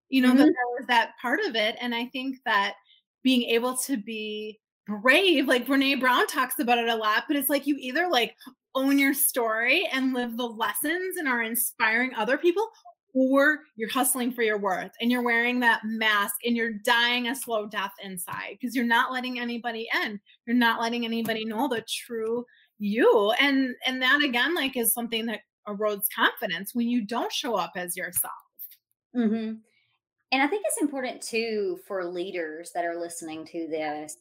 you 0.09 0.23
know 0.23 0.31
that 0.35 0.45
Mhm. 0.47 0.53
there 0.55 0.77
was 0.79 0.87
that 0.89 1.11
part 1.21 1.41
of 1.41 1.55
it 1.57 1.77
and 1.81 1.95
i 1.95 2.07
think 2.07 2.37
that 2.47 2.75
being 3.23 3.43
able 3.43 3.77
to 3.79 3.97
be 3.99 4.59
brave 4.87 5.47
like 5.47 5.67
brene 5.67 6.01
brown 6.01 6.27
talks 6.29 6.59
about 6.61 6.79
it 6.79 6.89
a 6.89 6.95
lot 6.95 7.25
but 7.29 7.37
it's 7.37 7.51
like 7.51 7.67
you 7.67 7.77
either 7.79 8.09
like 8.09 8.35
own 8.75 8.99
your 8.99 9.13
story 9.13 9.87
and 9.93 10.15
live 10.15 10.37
the 10.37 10.47
lessons 10.47 11.17
and 11.19 11.29
are 11.29 11.43
inspiring 11.43 12.15
other 12.15 12.39
people 12.39 12.69
or 13.15 13.61
you're 13.77 13.91
hustling 13.91 14.33
for 14.33 14.43
your 14.43 14.59
worth 14.59 14.93
and 15.01 15.11
you're 15.11 15.23
wearing 15.23 15.61
that 15.61 15.81
mask 15.85 16.35
and 16.45 16.57
you're 16.57 16.75
dying 16.85 17.29
a 17.29 17.35
slow 17.35 17.67
death 17.67 17.93
inside 18.03 18.57
because 18.61 18.77
you're 18.77 18.85
not 18.85 19.13
letting 19.13 19.41
anybody 19.41 19.89
in 20.05 20.21
you're 20.47 20.57
not 20.57 20.81
letting 20.81 21.05
anybody 21.05 21.45
know 21.45 21.69
the 21.69 21.85
true 21.89 22.45
you 22.79 23.33
and 23.41 23.75
and 23.87 24.01
that 24.03 24.23
again 24.23 24.55
like 24.55 24.77
is 24.77 24.93
something 24.93 25.27
that 25.27 25.41
erodes 25.67 26.07
confidence 26.15 26.75
when 26.75 26.89
you 26.89 27.05
don't 27.05 27.33
show 27.33 27.55
up 27.55 27.73
as 27.77 27.97
yourself 27.97 28.33
hmm 29.15 29.53
And 30.31 30.43
I 30.43 30.47
think 30.47 30.65
it's 30.67 30.83
important 30.83 31.23
too 31.23 31.81
for 31.87 32.05
leaders 32.05 32.71
that 32.75 32.85
are 32.85 32.99
listening 33.01 33.47
to 33.47 33.67
this 33.69 34.17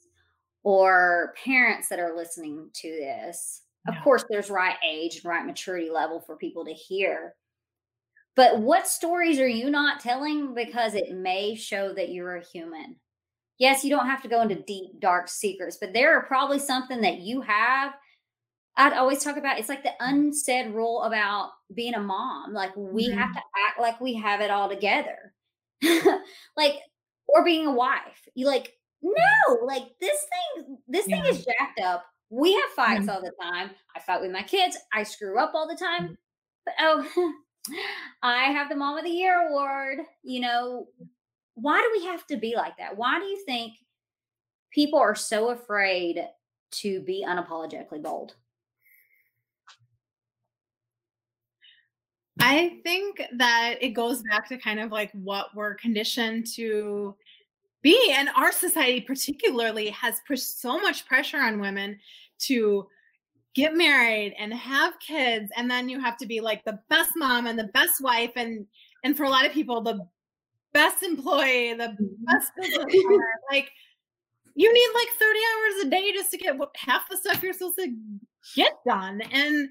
or 0.63 1.33
parents 1.43 1.87
that 1.89 1.99
are 1.99 2.15
listening 2.15 2.69
to 2.73 2.89
this. 2.89 3.61
Of 3.87 3.95
course, 4.03 4.25
there's 4.29 4.49
right 4.49 4.75
age 4.85 5.17
and 5.17 5.25
right 5.25 5.45
maturity 5.45 5.89
level 5.89 6.19
for 6.19 6.35
people 6.35 6.65
to 6.65 6.73
hear. 6.73 7.35
But 8.37 8.59
what 8.61 8.87
stories 8.87 9.39
are 9.39 9.47
you 9.47 9.69
not 9.69 9.99
telling 9.99 10.53
because 10.53 10.93
it 10.95 11.11
may 11.13 11.55
show 11.55 11.93
that 11.95 12.09
you're 12.09 12.37
a 12.37 12.45
human? 12.45 12.95
Yes, 13.57 13.83
you 13.83 13.89
don't 13.89 14.05
have 14.05 14.21
to 14.21 14.29
go 14.29 14.41
into 14.41 14.61
deep, 14.61 14.99
dark 14.99 15.27
secrets, 15.27 15.77
but 15.81 15.91
there 15.91 16.15
are 16.15 16.25
probably 16.27 16.59
something 16.59 17.01
that 17.01 17.17
you 17.19 17.41
have. 17.41 17.93
I'd 18.77 18.93
always 18.93 19.23
talk 19.23 19.37
about 19.37 19.57
it's 19.59 19.69
like 19.69 19.81
the 19.83 19.93
unsaid 19.99 20.73
rule 20.73 21.01
about 21.03 21.49
being 21.73 21.95
a 21.95 21.99
mom. 21.99 22.53
Like 22.53 22.71
we 22.77 23.09
have 23.09 23.33
to 23.33 23.39
act 23.67 23.79
like 23.81 23.99
we 23.99 24.13
have 24.13 24.39
it 24.41 24.51
all 24.51 24.69
together. 24.69 25.33
like 26.55 26.75
or 27.27 27.43
being 27.43 27.65
a 27.65 27.71
wife. 27.71 28.29
You 28.35 28.45
like 28.45 28.73
no, 29.01 29.55
like 29.63 29.83
this 29.99 30.19
thing 30.55 30.77
this 30.87 31.05
thing 31.07 31.23
is 31.25 31.43
jacked 31.43 31.79
up. 31.83 32.05
We 32.29 32.53
have 32.53 32.69
fights 32.75 33.05
Mhm. 33.07 33.15
all 33.15 33.21
the 33.21 33.31
time. 33.41 33.71
I 33.95 33.99
fight 33.99 34.21
with 34.21 34.31
my 34.31 34.43
kids. 34.43 34.77
I 34.93 35.01
screw 35.03 35.39
up 35.39 35.53
all 35.55 35.67
the 35.67 35.75
time. 35.75 36.09
Mhm. 36.09 36.17
But 36.65 36.73
oh, 36.79 37.33
I 38.21 38.45
have 38.45 38.69
the 38.69 38.75
mom 38.75 38.97
of 38.97 39.03
the 39.03 39.09
year 39.09 39.47
award. 39.47 39.99
You 40.23 40.41
know, 40.41 40.87
why 41.55 41.81
do 41.81 41.99
we 41.99 42.05
have 42.07 42.25
to 42.27 42.37
be 42.37 42.55
like 42.55 42.77
that? 42.77 42.97
Why 42.97 43.19
do 43.19 43.25
you 43.25 43.43
think 43.45 43.73
people 44.71 44.99
are 44.99 45.15
so 45.15 45.49
afraid 45.49 46.27
to 46.69 47.01
be 47.01 47.25
unapologetically 47.27 48.01
bold? 48.01 48.35
I 52.39 52.77
think 52.83 53.21
that 53.37 53.75
it 53.81 53.89
goes 53.89 54.21
back 54.23 54.47
to 54.49 54.57
kind 54.57 54.79
of 54.79 54.91
like 54.91 55.11
what 55.13 55.55
we're 55.55 55.73
conditioned 55.75 56.45
to 56.53 57.15
be. 57.81 58.13
And 58.15 58.29
our 58.35 58.51
society, 58.51 59.01
particularly, 59.01 59.89
has 59.89 60.21
pushed 60.27 60.61
so 60.61 60.79
much 60.79 61.07
pressure 61.07 61.39
on 61.39 61.59
women 61.59 61.99
to 62.39 62.87
get 63.57 63.75
married 63.75 64.35
and 64.37 64.53
have 64.53 64.93
kids. 64.99 65.51
And 65.57 65.69
then 65.69 65.89
you 65.89 65.99
have 65.99 66.15
to 66.17 66.27
be 66.27 66.39
like 66.39 66.63
the 66.63 66.79
best 66.89 67.11
mom 67.15 67.47
and 67.47 67.57
the 67.57 67.69
best 67.73 68.01
wife. 68.01 68.31
And 68.35 68.65
and 69.03 69.17
for 69.17 69.23
a 69.23 69.29
lot 69.29 69.45
of 69.45 69.51
people, 69.51 69.81
the 69.81 70.07
best 70.73 71.03
employee, 71.03 71.73
the 71.73 71.85
mm-hmm. 71.85 72.25
best 72.25 72.51
business 72.55 72.85
owner. 73.05 73.25
Like 73.51 73.71
you 74.55 74.71
need 74.71 74.89
like 74.93 75.07
30 75.19 75.39
hours 75.39 75.85
a 75.85 75.89
day 75.89 76.11
just 76.13 76.31
to 76.31 76.37
get 76.37 76.57
what 76.57 76.69
half 76.75 77.09
the 77.09 77.17
stuff 77.17 77.41
you're 77.41 77.53
supposed 77.53 77.77
to 77.77 77.95
get 78.55 78.73
done. 78.87 79.21
And 79.31 79.69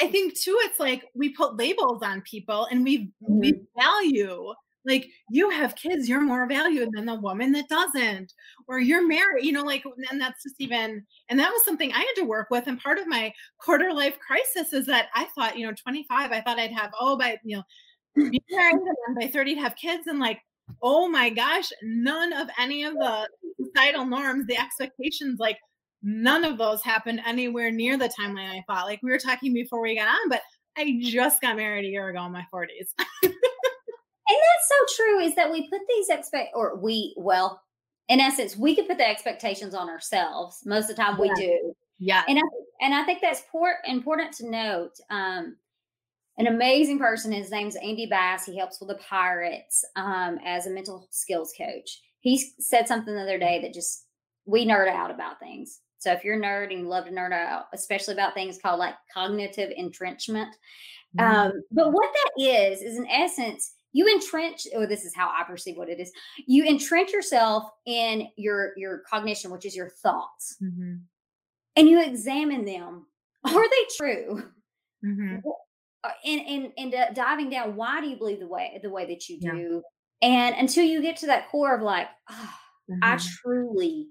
I 0.00 0.08
think 0.08 0.38
too, 0.38 0.56
it's 0.62 0.80
like 0.80 1.04
we 1.14 1.30
put 1.30 1.56
labels 1.56 2.02
on 2.02 2.22
people 2.22 2.66
and 2.70 2.84
we 2.84 3.12
we 3.20 3.52
mm-hmm. 3.52 3.80
value 3.80 4.52
like 4.86 5.08
you 5.30 5.50
have 5.50 5.76
kids, 5.76 6.08
you're 6.08 6.20
more 6.20 6.48
valued 6.48 6.90
than 6.92 7.06
the 7.06 7.20
woman 7.20 7.52
that 7.52 7.68
doesn't, 7.68 8.32
or 8.68 8.80
you're 8.80 9.06
married, 9.06 9.44
you 9.44 9.52
know, 9.52 9.62
like 9.62 9.84
and 10.10 10.20
that's 10.20 10.42
just 10.42 10.56
even 10.58 11.04
and 11.28 11.38
that 11.38 11.50
was 11.50 11.64
something 11.64 11.92
I 11.92 11.98
had 11.98 12.14
to 12.16 12.24
work 12.24 12.48
with. 12.50 12.66
And 12.66 12.80
part 12.80 12.98
of 12.98 13.06
my 13.06 13.32
quarter 13.62 13.92
life 13.92 14.18
crisis 14.18 14.72
is 14.72 14.86
that 14.86 15.08
I 15.14 15.26
thought, 15.34 15.58
you 15.58 15.66
know, 15.66 15.74
25, 15.74 16.32
I 16.32 16.40
thought 16.40 16.58
I'd 16.58 16.72
have 16.72 16.90
oh 16.98 17.16
by 17.16 17.36
you 17.44 17.58
know 17.58 17.62
be 18.30 18.42
married 18.50 18.76
and 19.06 19.16
by 19.18 19.26
30 19.26 19.54
to 19.54 19.60
have 19.60 19.76
kids 19.76 20.06
and 20.06 20.18
like 20.18 20.40
oh 20.82 21.08
my 21.08 21.30
gosh 21.30 21.68
none 21.82 22.32
of 22.32 22.48
any 22.58 22.84
of 22.84 22.94
the 22.94 23.28
societal 23.60 24.06
norms 24.06 24.46
the 24.46 24.58
expectations 24.58 25.38
like 25.38 25.58
none 26.02 26.44
of 26.44 26.58
those 26.58 26.82
happened 26.82 27.20
anywhere 27.26 27.70
near 27.70 27.96
the 27.96 28.10
timeline 28.18 28.50
i 28.50 28.62
thought 28.66 28.86
like 28.86 29.00
we 29.02 29.10
were 29.10 29.18
talking 29.18 29.52
before 29.52 29.82
we 29.82 29.96
got 29.96 30.08
on 30.08 30.28
but 30.28 30.40
i 30.76 30.98
just 31.02 31.40
got 31.40 31.56
married 31.56 31.84
a 31.84 31.88
year 31.88 32.08
ago 32.08 32.24
in 32.24 32.32
my 32.32 32.44
40s 32.52 32.94
And 33.22 33.32
that's 34.36 34.96
so 34.96 35.02
true 35.02 35.20
is 35.20 35.34
that 35.34 35.50
we 35.50 35.68
put 35.68 35.80
these 35.88 36.08
expect 36.10 36.50
or 36.54 36.76
we 36.76 37.14
well, 37.16 37.62
in 38.08 38.20
essence, 38.20 38.56
we 38.56 38.74
could 38.74 38.88
put 38.88 38.98
the 38.98 39.08
expectations 39.08 39.74
on 39.74 39.88
ourselves. 39.88 40.62
Most 40.66 40.90
of 40.90 40.96
the 40.96 41.02
time 41.02 41.18
we 41.18 41.28
Yeah. 41.28 41.34
do. 41.36 41.74
yeah 41.98 42.22
And 42.28 42.38
I 42.38 42.42
and 42.80 42.94
I 42.94 43.04
think 43.04 43.20
that's 43.20 43.42
por- 43.52 43.78
important 43.86 44.32
to 44.34 44.50
note. 44.50 44.92
Um 45.10 45.56
an 46.38 46.46
amazing 46.46 46.98
person. 46.98 47.32
His 47.32 47.50
name's 47.50 47.76
Andy 47.76 48.06
Bass. 48.06 48.46
He 48.46 48.56
helps 48.56 48.80
with 48.80 48.88
the 48.88 48.94
Pirates 48.94 49.84
um, 49.96 50.38
as 50.42 50.66
a 50.66 50.70
mental 50.70 51.06
skills 51.10 51.52
coach. 51.58 52.00
He 52.20 52.38
said 52.58 52.88
something 52.88 53.14
the 53.14 53.20
other 53.20 53.38
day 53.38 53.60
that 53.60 53.74
just 53.74 54.06
we 54.46 54.66
nerd 54.66 54.88
out 54.88 55.10
about 55.10 55.38
things. 55.38 55.80
So 55.98 56.12
if 56.12 56.24
you're 56.24 56.38
a 56.38 56.40
nerd 56.40 56.70
and 56.72 56.80
you 56.80 56.88
love 56.88 57.04
to 57.04 57.10
nerd 57.10 57.32
out, 57.34 57.64
especially 57.74 58.14
about 58.14 58.32
things 58.32 58.56
called 58.56 58.78
like 58.78 58.94
cognitive 59.12 59.70
entrenchment, 59.76 60.48
um, 61.18 61.52
but 61.72 61.92
what 61.92 62.08
that 62.14 62.42
is, 62.42 62.80
is 62.80 62.96
in 62.96 63.06
essence, 63.08 63.74
you 63.92 64.06
entrench, 64.08 64.66
or 64.74 64.86
this 64.86 65.04
is 65.04 65.14
how 65.14 65.28
I 65.30 65.44
perceive 65.44 65.76
what 65.76 65.88
it 65.88 66.00
is. 66.00 66.12
You 66.46 66.64
entrench 66.64 67.12
yourself 67.12 67.70
in 67.86 68.28
your 68.36 68.72
your 68.76 69.00
cognition, 69.00 69.50
which 69.50 69.66
is 69.66 69.76
your 69.76 69.90
thoughts, 69.90 70.60
Mhm. 70.60 71.10
and 71.76 71.88
you 71.88 72.02
examine 72.02 72.64
them. 72.64 73.06
Are 73.44 73.70
they 73.70 73.86
true? 73.96 74.52
Mhm. 75.02 75.50
Uh, 76.04 76.10
And 76.24 76.40
and 76.42 76.72
and 76.78 76.94
uh, 76.94 77.10
diving 77.12 77.50
down, 77.50 77.76
why 77.76 78.00
do 78.00 78.08
you 78.08 78.16
believe 78.16 78.40
the 78.40 78.46
way 78.48 78.78
the 78.82 78.90
way 78.90 79.06
that 79.06 79.28
you 79.28 79.38
Yeah. 79.40 79.60
do? 79.60 79.82
And 80.22 80.54
until 80.56 80.84
you 80.84 81.02
get 81.02 81.16
to 81.18 81.26
that 81.26 81.48
core 81.50 81.74
of 81.74 81.82
like, 81.82 82.08
"Ah, 82.30 82.60
I 83.02 83.16
Mhm. 83.16 83.40
truly, 83.42 84.08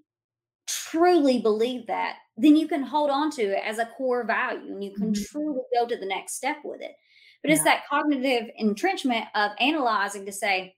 truly 0.68 1.40
believe 1.42 1.88
that, 1.88 2.18
then 2.38 2.56
you 2.58 2.68
can 2.68 2.84
hold 2.84 3.12
on 3.12 3.32
to 3.32 3.44
it 3.44 3.64
as 3.66 3.80
a 3.80 3.88
core 3.88 4.26
value 4.26 4.74
and 4.74 4.84
you 4.84 4.96
can 4.98 5.12
Mhm. 5.12 5.24
truly 5.32 5.62
go 5.76 5.88
to 5.88 5.98
the 5.98 6.06
next 6.08 6.36
step 6.36 6.58
with 6.66 6.82
it. 6.82 6.96
But 7.42 7.52
it's 7.52 7.64
that 7.64 7.86
cognitive 7.90 8.50
entrenchment 8.58 9.26
of 9.36 9.52
analyzing 9.60 10.26
to 10.26 10.32
say, 10.32 10.76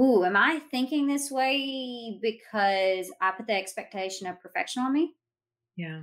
Ooh, 0.00 0.24
am 0.24 0.36
I 0.36 0.58
thinking 0.58 1.06
this 1.06 1.30
way 1.30 2.18
because 2.20 3.12
I 3.20 3.30
put 3.32 3.46
the 3.46 3.54
expectation 3.54 4.26
of 4.26 4.40
perfection 4.40 4.82
on 4.82 4.92
me? 4.92 5.14
yeah 5.76 6.02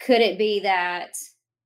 Could 0.00 0.20
it 0.20 0.38
be 0.38 0.60
that 0.60 1.16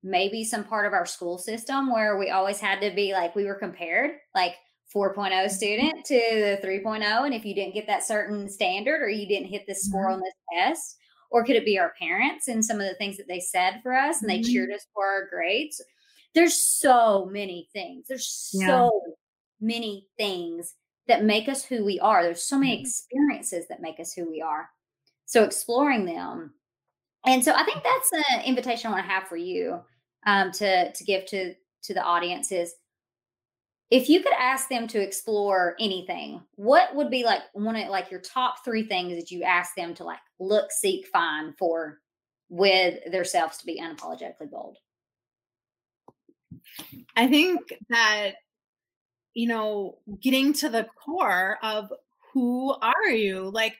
maybe 0.01 0.43
some 0.43 0.63
part 0.63 0.85
of 0.85 0.93
our 0.93 1.05
school 1.05 1.37
system 1.37 1.91
where 1.91 2.17
we 2.17 2.29
always 2.29 2.59
had 2.59 2.81
to 2.81 2.91
be 2.93 3.13
like 3.13 3.35
we 3.35 3.45
were 3.45 3.55
compared 3.55 4.19
like 4.35 4.55
4.0 4.93 5.49
Mm-hmm. 5.49 5.49
student 5.49 6.05
to 6.05 6.13
the 6.15 6.59
3.0 6.67 7.03
and 7.25 7.33
if 7.33 7.45
you 7.45 7.55
didn't 7.55 7.73
get 7.73 7.87
that 7.87 8.03
certain 8.03 8.49
standard 8.49 9.01
or 9.01 9.09
you 9.09 9.27
didn't 9.27 9.47
hit 9.47 9.65
this 9.65 9.85
score 9.85 10.09
Mhm. 10.09 10.13
on 10.13 10.19
this 10.21 10.33
test 10.53 10.97
or 11.31 11.43
could 11.45 11.55
it 11.55 11.65
be 11.65 11.79
our 11.79 11.93
parents 11.97 12.47
and 12.49 12.63
some 12.65 12.81
of 12.81 12.87
the 12.87 12.95
things 12.95 13.17
that 13.17 13.27
they 13.27 13.39
said 13.39 13.79
for 13.81 13.93
us 13.93 14.21
and 14.21 14.29
they 14.29 14.39
Mhm. 14.39 14.41
cheered 14.41 14.71
us 14.71 14.85
for 14.93 15.05
our 15.05 15.29
grades 15.29 15.81
there's 16.35 16.57
so 16.57 17.25
many 17.31 17.69
things 17.73 18.07
there's 18.07 18.49
Yeah. 18.53 18.67
so 18.67 19.01
many 19.59 20.07
things 20.17 20.75
that 21.07 21.23
make 21.23 21.47
us 21.49 21.63
who 21.65 21.83
we 21.85 21.99
are 21.99 22.23
there's 22.23 22.43
so 22.43 22.57
many 22.57 22.77
Mhm. 22.77 22.81
experiences 22.81 23.67
that 23.67 23.81
make 23.81 23.99
us 23.99 24.13
who 24.13 24.29
we 24.29 24.41
are 24.41 24.69
so 25.25 25.43
exploring 25.43 26.05
them 26.05 26.53
and 27.25 27.43
so 27.43 27.53
i 27.53 27.63
think 27.63 27.83
that's 27.83 28.11
an 28.29 28.41
invitation 28.45 28.89
i 28.89 28.93
want 28.93 29.05
to 29.05 29.11
have 29.11 29.27
for 29.27 29.37
you 29.37 29.83
um, 30.25 30.51
to 30.51 30.91
to 30.93 31.03
give 31.03 31.25
to 31.27 31.53
to 31.83 31.93
the 31.93 32.01
audience 32.03 32.51
is 32.51 32.73
if 33.89 34.09
you 34.09 34.23
could 34.23 34.33
ask 34.33 34.69
them 34.69 34.87
to 34.87 34.99
explore 35.01 35.75
anything 35.79 36.41
what 36.55 36.95
would 36.95 37.09
be 37.09 37.23
like 37.23 37.41
one 37.53 37.75
of 37.75 37.87
like 37.89 38.09
your 38.09 38.21
top 38.21 38.63
three 38.63 38.83
things 38.83 39.15
that 39.15 39.31
you 39.31 39.43
ask 39.43 39.75
them 39.75 39.93
to 39.93 40.03
like 40.03 40.19
look 40.39 40.71
seek 40.71 41.05
find 41.07 41.57
for 41.57 41.99
with 42.49 42.99
themselves 43.11 43.57
to 43.57 43.65
be 43.65 43.79
unapologetically 43.81 44.49
bold 44.49 44.77
I 47.15 47.27
think 47.27 47.61
that, 47.89 48.33
you 49.33 49.47
know, 49.47 49.97
getting 50.21 50.53
to 50.53 50.69
the 50.69 50.87
core 51.03 51.57
of 51.63 51.91
who 52.33 52.73
are 52.81 53.09
you? 53.09 53.49
Like, 53.51 53.75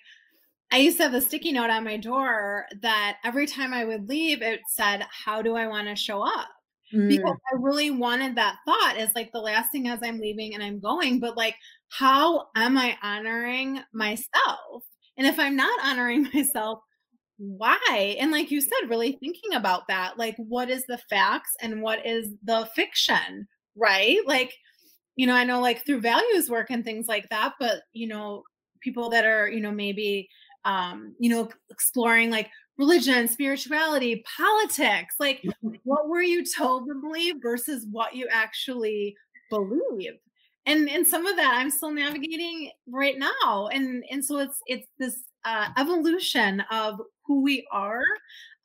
I 0.71 0.77
used 0.77 0.97
to 0.97 1.03
have 1.03 1.13
a 1.13 1.21
sticky 1.21 1.51
note 1.51 1.69
on 1.69 1.83
my 1.83 1.97
door 1.97 2.65
that 2.81 3.17
every 3.23 3.45
time 3.45 3.73
I 3.73 3.85
would 3.85 4.09
leave, 4.09 4.41
it 4.41 4.61
said, 4.67 5.05
How 5.09 5.41
do 5.41 5.55
I 5.55 5.67
want 5.67 5.87
to 5.87 5.95
show 5.95 6.23
up? 6.23 6.49
Because 6.91 7.31
mm. 7.31 7.37
I 7.51 7.55
really 7.59 7.89
wanted 7.89 8.35
that 8.35 8.57
thought 8.65 8.97
as 8.97 9.09
like 9.15 9.31
the 9.31 9.39
last 9.39 9.71
thing 9.71 9.87
as 9.87 9.99
I'm 10.03 10.19
leaving 10.19 10.53
and 10.53 10.63
I'm 10.63 10.79
going, 10.79 11.19
but 11.19 11.35
like, 11.35 11.55
how 11.89 12.47
am 12.55 12.77
I 12.77 12.97
honoring 13.01 13.81
myself? 13.93 14.83
And 15.17 15.25
if 15.25 15.39
I'm 15.39 15.55
not 15.55 15.79
honoring 15.83 16.27
myself, 16.33 16.79
why? 17.43 18.15
And 18.19 18.31
like 18.31 18.51
you 18.51 18.61
said, 18.61 18.89
really 18.89 19.13
thinking 19.13 19.53
about 19.53 19.87
that, 19.87 20.17
like 20.17 20.35
what 20.37 20.69
is 20.69 20.85
the 20.87 20.97
facts 21.09 21.51
and 21.61 21.81
what 21.81 22.05
is 22.05 22.29
the 22.43 22.69
fiction, 22.75 23.47
right? 23.75 24.19
Like, 24.25 24.53
you 25.15 25.27
know, 25.27 25.35
I 25.35 25.43
know 25.43 25.59
like 25.59 25.85
through 25.85 26.01
values 26.01 26.49
work 26.49 26.69
and 26.69 26.83
things 26.83 27.07
like 27.07 27.27
that, 27.29 27.53
but 27.59 27.81
you 27.91 28.07
know, 28.07 28.43
people 28.81 29.09
that 29.09 29.25
are, 29.25 29.49
you 29.49 29.59
know, 29.59 29.71
maybe 29.71 30.29
um, 30.65 31.15
you 31.19 31.29
know, 31.29 31.49
exploring 31.69 32.29
like 32.29 32.49
religion, 32.77 33.27
spirituality, 33.27 34.23
politics, 34.37 35.15
like 35.19 35.43
what 35.83 36.07
were 36.07 36.21
you 36.21 36.43
told 36.45 36.87
to 36.87 36.95
believe 36.95 37.35
versus 37.41 37.85
what 37.91 38.15
you 38.15 38.27
actually 38.31 39.15
believe? 39.49 40.13
And 40.65 40.89
and 40.89 41.05
some 41.05 41.25
of 41.25 41.35
that 41.35 41.55
I'm 41.55 41.69
still 41.69 41.91
navigating 41.91 42.71
right 42.87 43.19
now. 43.19 43.67
And 43.67 44.03
and 44.09 44.23
so 44.23 44.39
it's 44.39 44.59
it's 44.65 44.87
this 44.97 45.23
uh, 45.45 45.69
evolution 45.77 46.63
of 46.71 47.01
who 47.25 47.41
we 47.41 47.65
are 47.71 48.03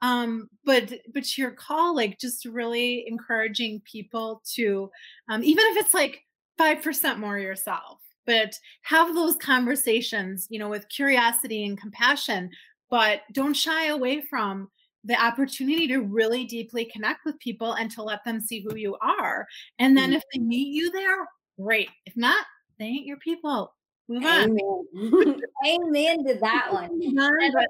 um 0.00 0.48
but 0.64 0.92
but 1.12 1.24
to 1.24 1.42
your 1.42 1.50
call 1.50 1.94
like 1.94 2.18
just 2.18 2.44
really 2.44 3.04
encouraging 3.08 3.80
people 3.80 4.40
to 4.44 4.88
um 5.28 5.42
even 5.42 5.64
if 5.68 5.76
it's 5.76 5.94
like 5.94 6.20
5% 6.60 7.18
more 7.18 7.38
yourself 7.38 7.98
but 8.26 8.52
have 8.82 9.14
those 9.14 9.36
conversations 9.36 10.46
you 10.50 10.58
know 10.58 10.68
with 10.68 10.88
curiosity 10.88 11.64
and 11.64 11.80
compassion 11.80 12.50
but 12.90 13.22
don't 13.32 13.54
shy 13.54 13.86
away 13.86 14.20
from 14.20 14.68
the 15.04 15.20
opportunity 15.20 15.86
to 15.88 15.98
really 15.98 16.44
deeply 16.44 16.84
connect 16.84 17.24
with 17.24 17.38
people 17.38 17.74
and 17.74 17.90
to 17.92 18.02
let 18.02 18.24
them 18.24 18.40
see 18.40 18.60
who 18.60 18.76
you 18.76 18.96
are 19.00 19.46
and 19.78 19.96
then 19.96 20.12
if 20.12 20.22
they 20.32 20.40
meet 20.40 20.68
you 20.68 20.90
there 20.92 21.26
great. 21.58 21.90
If 22.06 22.16
not 22.16 22.44
they 22.78 22.86
ain't 22.86 23.06
your 23.06 23.16
people 23.18 23.74
move 24.08 24.24
on 24.24 24.58
Amen. 24.58 25.40
Amen 25.66 26.24
to 26.26 26.34
that 26.40 26.68
one. 26.72 26.98
Move 26.98 27.18
on, 27.18 27.42
And 27.42 27.54
but- 27.54 27.68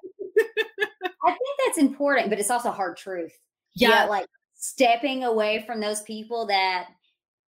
I 1.24 1.30
think 1.30 1.58
that's 1.66 1.78
important, 1.78 2.30
but 2.30 2.38
it's 2.38 2.50
also 2.50 2.70
hard 2.70 2.96
truth. 2.96 3.32
yeah 3.74 4.04
like 4.04 4.26
stepping 4.54 5.24
away 5.24 5.62
from 5.66 5.80
those 5.80 6.02
people 6.02 6.46
that 6.46 6.88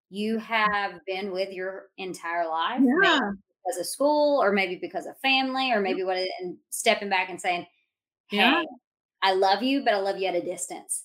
you 0.10 0.38
have 0.40 0.94
been 1.08 1.32
with 1.32 1.50
your 1.52 1.86
entire 1.98 2.48
life. 2.48 2.80
maybe 2.80 2.92
yeah 3.04 3.20
because 3.66 3.80
of 3.80 3.86
school 3.88 4.42
or 4.42 4.52
maybe 4.54 4.76
because 4.82 5.06
of 5.06 5.20
family 5.20 5.72
or 5.72 5.82
maybe 5.82 6.04
what 6.04 6.18
and 6.40 6.56
stepping 6.70 7.10
back 7.10 7.30
and 7.30 7.40
saying, 7.40 7.66
Hey, 8.28 8.38
Yeah. 8.38 8.64
I 9.22 9.34
love 9.34 9.62
you, 9.62 9.84
but 9.84 9.94
I 9.94 9.98
love 10.00 10.18
you 10.18 10.28
at 10.28 10.36
a 10.36 10.42
distance. 10.42 11.04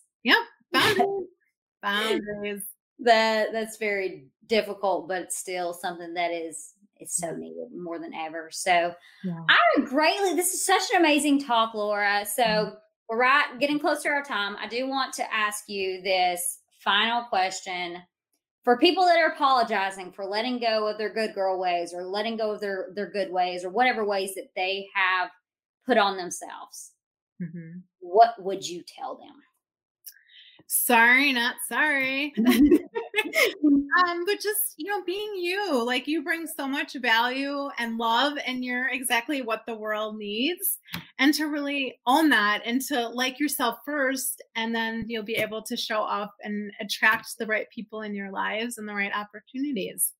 boundaries 0.72 1.26
boundaries 1.82 2.62
that 3.00 3.48
that's 3.52 3.76
very 3.76 4.28
difficult, 4.46 5.08
but 5.08 5.32
still 5.32 5.72
something 5.74 6.14
that 6.14 6.30
is 6.30 6.73
it's 7.00 7.16
so 7.16 7.34
needed 7.34 7.68
more 7.74 7.98
than 7.98 8.14
ever. 8.14 8.48
So 8.52 8.94
yeah. 9.24 9.44
I 9.48 9.80
greatly. 9.84 10.34
This 10.34 10.54
is 10.54 10.64
such 10.64 10.82
an 10.92 11.00
amazing 11.00 11.42
talk, 11.44 11.74
Laura. 11.74 12.24
So 12.26 12.42
Mhm. 12.42 12.76
we're 13.08 13.18
right 13.18 13.58
getting 13.58 13.78
close 13.78 14.02
to 14.02 14.08
our 14.08 14.22
time. 14.22 14.56
I 14.56 14.66
do 14.68 14.86
want 14.86 15.12
to 15.14 15.34
ask 15.34 15.68
you 15.68 16.00
this 16.02 16.60
final 16.80 17.24
question 17.24 18.02
for 18.62 18.78
people 18.78 19.04
that 19.04 19.18
are 19.18 19.32
apologizing 19.32 20.12
for 20.12 20.24
letting 20.24 20.58
go 20.58 20.86
of 20.86 20.96
their 20.98 21.12
good 21.12 21.34
girl 21.34 21.58
ways 21.58 21.92
or 21.92 22.04
letting 22.04 22.36
go 22.36 22.50
of 22.52 22.60
their 22.60 22.88
their 22.94 23.10
good 23.10 23.30
ways 23.30 23.64
or 23.64 23.70
whatever 23.70 24.04
ways 24.04 24.34
that 24.36 24.50
they 24.56 24.88
have 24.94 25.30
put 25.86 25.98
on 25.98 26.16
themselves. 26.16 26.92
Mhm. 27.42 27.82
What 27.98 28.42
would 28.42 28.66
you 28.66 28.82
tell 28.82 29.16
them? 29.16 29.42
sorry 30.66 31.30
not 31.32 31.56
sorry 31.68 32.32
um 34.06 34.24
but 34.26 34.40
just 34.40 34.74
you 34.76 34.90
know 34.90 35.02
being 35.04 35.32
you 35.34 35.84
like 35.84 36.06
you 36.06 36.22
bring 36.22 36.46
so 36.46 36.66
much 36.66 36.94
value 36.94 37.68
and 37.78 37.98
love 37.98 38.34
and 38.46 38.64
you're 38.64 38.88
exactly 38.88 39.42
what 39.42 39.62
the 39.66 39.74
world 39.74 40.16
needs 40.16 40.78
and 41.18 41.34
to 41.34 41.46
really 41.46 41.98
own 42.06 42.28
that 42.28 42.62
and 42.64 42.80
to 42.80 43.08
like 43.08 43.38
yourself 43.38 43.78
first 43.84 44.42
and 44.56 44.74
then 44.74 45.04
you'll 45.08 45.22
be 45.22 45.36
able 45.36 45.62
to 45.62 45.76
show 45.76 46.02
up 46.02 46.34
and 46.42 46.70
attract 46.80 47.38
the 47.38 47.46
right 47.46 47.68
people 47.74 48.02
in 48.02 48.14
your 48.14 48.30
lives 48.30 48.78
and 48.78 48.88
the 48.88 48.94
right 48.94 49.12
opportunities 49.14 50.12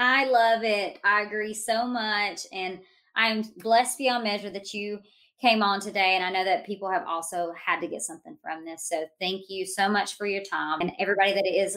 I 0.00 0.24
love 0.24 0.64
it. 0.64 0.98
I 1.04 1.20
agree 1.20 1.52
so 1.52 1.86
much. 1.86 2.46
And 2.52 2.80
I'm 3.14 3.42
blessed 3.58 3.98
beyond 3.98 4.24
measure 4.24 4.48
that 4.48 4.72
you 4.72 4.98
came 5.40 5.62
on 5.62 5.80
today. 5.80 6.16
And 6.16 6.24
I 6.24 6.30
know 6.30 6.44
that 6.44 6.64
people 6.64 6.90
have 6.90 7.06
also 7.06 7.52
had 7.52 7.80
to 7.80 7.86
get 7.86 8.00
something 8.00 8.36
from 8.42 8.64
this. 8.64 8.88
So 8.88 9.04
thank 9.20 9.42
you 9.50 9.66
so 9.66 9.90
much 9.90 10.16
for 10.16 10.26
your 10.26 10.42
time. 10.42 10.80
And 10.80 10.92
everybody 10.98 11.32
that 11.34 11.46
is 11.46 11.76